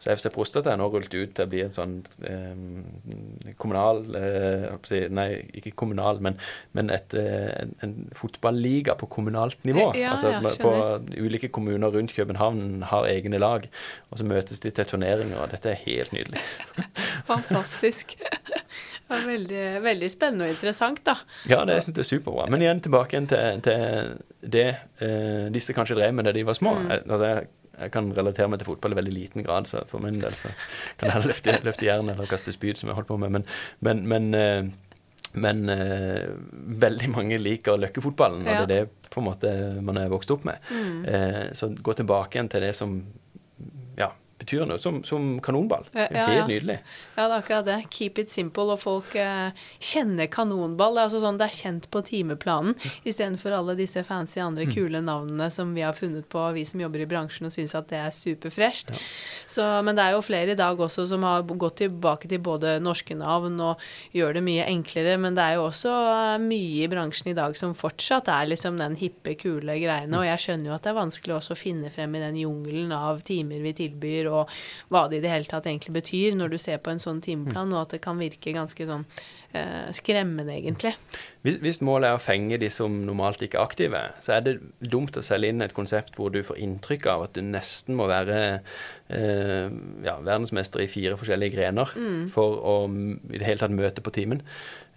[0.02, 1.92] Så FC Prostata er nå rullet ut til å bli en sånn
[2.26, 5.26] eh, kommunal eh, Nei,
[5.60, 6.38] ikke kommunal, men,
[6.74, 9.92] men et, eh, en, en fotballiga på kommunalt nivå.
[9.98, 10.72] Ja, altså ja, på
[11.22, 13.68] ulike kommuner rundt København har egne lag,
[14.10, 16.42] og så møtes de til turneringer, og dette er helt nydelig.
[17.30, 18.16] Fantastisk.
[18.18, 21.18] Det var veldig, veldig spennende og interessant, da.
[21.46, 22.50] Ja, det syns jeg er superbra.
[22.50, 26.74] Men igjen tilbake til, til det eh, disse kanskje drev med da de var små.
[26.80, 26.94] Mm.
[27.06, 27.34] Altså,
[27.78, 30.52] jeg, kan relatere meg til fotball i veldig liten grad, så for min del så
[30.96, 33.38] kan jeg heller løfte, løfte jern eller kaste spyd, som jeg holdt på med.
[33.38, 33.46] Men,
[33.80, 34.98] men, men, eh,
[35.32, 36.28] men eh,
[36.84, 39.50] veldig mange liker løkkefotballen, og det er det på en måte
[39.84, 40.62] man er vokst opp med.
[40.72, 41.02] Mm.
[41.08, 42.96] Eh, så gå tilbake igjen til det som
[44.42, 45.86] betyr noe, som, som kanonball.
[45.94, 46.78] Ja, ja, Helt nydelig.
[47.16, 47.78] Ja, det er akkurat det.
[47.94, 48.68] Keep it simple.
[48.74, 50.96] Og folk eh, kjenner kanonball.
[50.96, 52.76] Det er, altså sånn, det er kjent på timeplanen,
[53.08, 57.04] istedenfor alle disse fancy andre kule navnene som vi har funnet på, vi som jobber
[57.04, 58.92] i bransjen og syns at det er superfresht.
[58.92, 59.82] Ja.
[59.84, 63.14] men det er jo flere i dag også som har gått tilbake til både norske
[63.18, 63.82] navn og
[64.16, 67.56] gjør det mye enklere, men det er jo også eh, mye i bransjen i dag
[67.58, 70.18] som fortsatt er liksom den hippe, kule greiene.
[70.18, 72.92] Og jeg skjønner jo at det er vanskelig også å finne frem i den jungelen
[72.96, 74.31] av timer vi tilbyr, og
[74.92, 77.72] hva det i det hele tatt egentlig betyr når du ser på en sånn timeplan,
[77.74, 79.04] og at det kan virke ganske sånn
[79.52, 80.94] eh, skremmende, egentlig.
[81.46, 84.56] Hvis, hvis målet er å fenge de som normalt ikke er aktive, så er det
[84.80, 88.08] dumt å selge inn et konsept hvor du får inntrykk av at du nesten må
[88.10, 89.68] være eh,
[90.06, 91.96] ja, verdensmester i fire forskjellige grener
[92.32, 94.42] for å i det hele tatt møte på timen.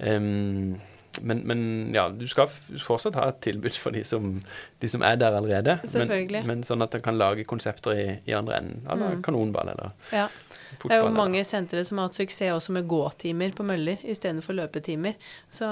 [0.04, 0.76] Em,
[1.22, 1.60] men, men
[1.96, 4.42] ja, du skal fortsatt ha et tilbud for de som,
[4.82, 5.78] de som er der allerede.
[5.86, 6.42] Selvfølgelig.
[6.46, 8.82] Men, men sånn at en kan lage konsepter i, i andre enden.
[8.92, 10.28] Eller kanonball eller Ja.
[10.76, 10.98] Det er fotball.
[11.00, 15.14] jo eller- mange sentre som har hatt suksess også med gåtimer på møller istedenfor løpetimer.
[15.50, 15.66] Så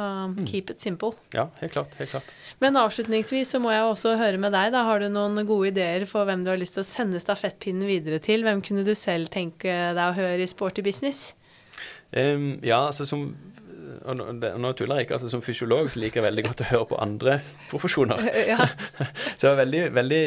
[0.47, 1.11] keep it simple.
[1.35, 1.93] Ja, helt klart.
[1.99, 2.29] Helt klart.
[2.61, 4.71] Men avslutningsvis så må jeg også høre med deg.
[4.71, 4.83] da.
[4.87, 8.19] Har du noen gode ideer for hvem du har lyst til å sende stafettpinnen videre
[8.23, 8.43] til?
[8.47, 11.33] Hvem kunne du selv tenke deg å høre i Sporty business?
[12.15, 13.33] Um, ja, altså som
[14.05, 15.17] og nå, tuller jeg ikke.
[15.17, 17.39] altså Som fysiolog så liker jeg veldig godt å høre på andre
[17.71, 18.23] profesjoner.
[18.53, 18.65] Ja.
[19.39, 20.21] Så jeg var veldig, veldig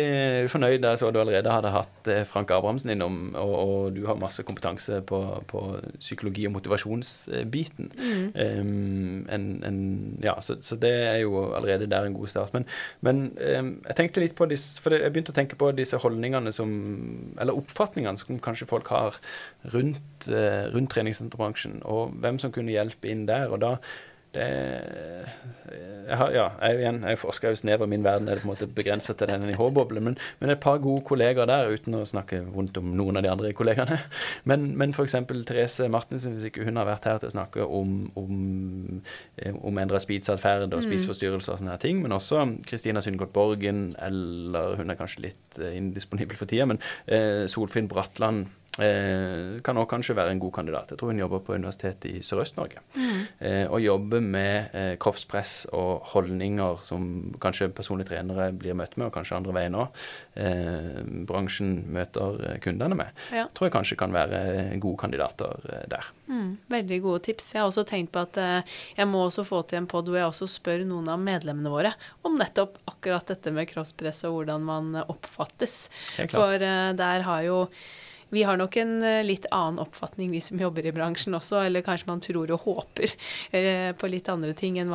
[0.51, 4.01] fornøyd da jeg så du allerede hadde hatt eh, Frank Abrahamsen innom, og, og du
[4.09, 5.21] har masse kompetanse på,
[5.51, 5.63] på
[6.01, 7.91] psykologi- og motivasjonsbiten.
[8.35, 9.79] Em, en, en,
[10.25, 12.55] ja, så, så det er jo allerede der en god start.
[12.57, 12.67] Men,
[13.07, 16.53] men um, jeg tenkte litt på disse, for jeg begynte å tenke på disse holdningene
[16.57, 16.73] som
[17.41, 19.21] Eller oppfatningene som kanskje folk har
[19.75, 23.49] rundt, eh, rundt treningssenterbransjen, og hvem som kunne hjelpe inn der.
[23.51, 23.77] og da
[24.37, 24.47] det,
[26.07, 27.89] jeg, har, ja, jeg igjen, jeg forsker jo snevert.
[27.89, 30.79] min verden er det på en måte begrenset til den NIH-boblen, men, men et par
[30.83, 33.99] gode kollegaer der, uten å snakke vondt om noen av de andre kollegaene.
[34.47, 35.17] Men, men f.eks.
[35.49, 39.01] Therese Martinsen, hvis ikke hun har vært her til å snakke om, om,
[39.41, 43.89] eh, om endra spiseatferd og spiseforstyrrelser og sånne her ting, men også Kristina Sundgodt Borgen,
[44.03, 48.47] eller hun er kanskje litt eh, indisponibel for tida, men eh, Solfinn Bratland
[48.83, 50.91] Eh, kan også kanskje være en god kandidat.
[50.93, 52.83] Jeg tror hun jobber på Universitetet i Sørøst-Norge.
[53.41, 57.07] Eh, og jobber med eh, kroppspress og holdninger som
[57.41, 60.05] kanskje personlige trenere blir møtt med, og kanskje andre veien òg.
[60.37, 63.25] Eh, bransjen møter eh, kundene med.
[63.33, 63.47] Ja.
[63.57, 65.57] Tror jeg kanskje kan være eh, gode kandidater
[65.89, 66.13] der.
[66.29, 67.55] Mm, veldig gode tips.
[67.55, 70.29] Jeg har også tenkt på at jeg må også få til en pod hvor jeg
[70.29, 71.93] også spør noen av medlemmene våre
[72.27, 75.87] om nettopp akkurat dette med kroppspress og hvordan man oppfattes.
[76.33, 77.63] For der har jo
[78.31, 81.85] vi har nok en eh, litt annen oppfatning, vi som jobber i bransjen også, eller
[81.87, 83.13] kanskje man tror og håper
[83.53, 84.91] eh, på litt andre ting enn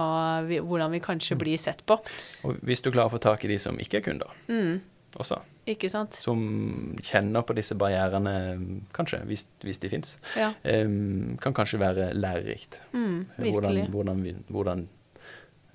[0.49, 1.97] vi, hvordan vi kanskje blir sett på.
[2.43, 4.81] Og hvis du klarer å få tak i de som ikke er kunder Mm,
[5.19, 6.15] også, ikke sant?
[6.15, 6.39] som
[7.03, 8.35] kjenner på disse barrierene,
[8.95, 10.51] kanskje, hvis, hvis de fins, Ja.
[10.63, 12.79] kan kanskje være lærerikt.
[12.93, 13.25] Mm.
[13.37, 14.87] Hvordan, hvordan, vi, hvordan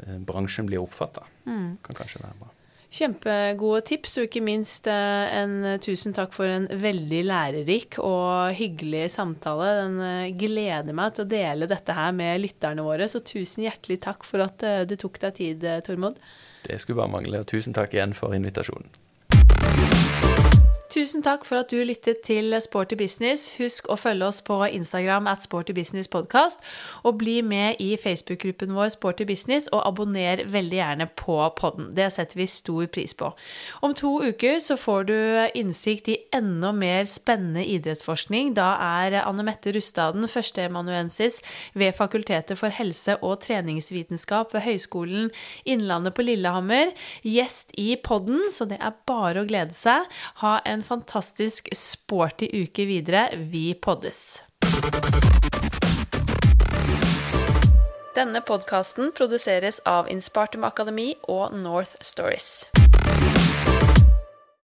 [0.06, 1.78] eh, bransjen blir oppfatta, Mm.
[1.82, 2.48] kan kanskje være bra.
[2.96, 8.54] Kjempegode tips, og ikke minst eh, en eh, tusen takk for en veldig lærerik og
[8.56, 9.68] hyggelig samtale.
[9.82, 14.00] Den eh, gleder meg til å dele dette her med lytterne våre, så tusen hjertelig
[14.06, 16.16] takk for at du tok deg tid, Tormod.
[16.64, 18.88] Det skulle bare mangle, og tusen takk igjen for invitasjonen.
[20.86, 23.56] Tusen takk for at du lyttet til Sporty business.
[23.58, 26.62] Husk å følge oss på Instagram at Sporty Business Podcast,
[27.02, 31.88] og bli med i Facebook-gruppen vår Sporty Business, og abonner veldig gjerne på podden.
[31.98, 33.32] Det setter vi stor pris på.
[33.82, 35.16] Om to uker så får du
[35.58, 38.54] innsikt i enda mer spennende idrettsforskning.
[38.54, 41.40] Da er Anne Mette Rustaden, førsteemanuensis
[41.74, 45.28] ved Fakultetet for helse- og treningsvitenskap ved Høgskolen
[45.66, 46.94] Innlandet på Lillehammer,
[47.26, 50.06] gjest i podden, så det er bare å glede seg.
[50.44, 53.28] Ha en fantastisk sporty uke videre.
[53.36, 54.42] Vi poddes.
[58.16, 62.64] Denne podkasten produseres av Inspartum Akademi og North Stories.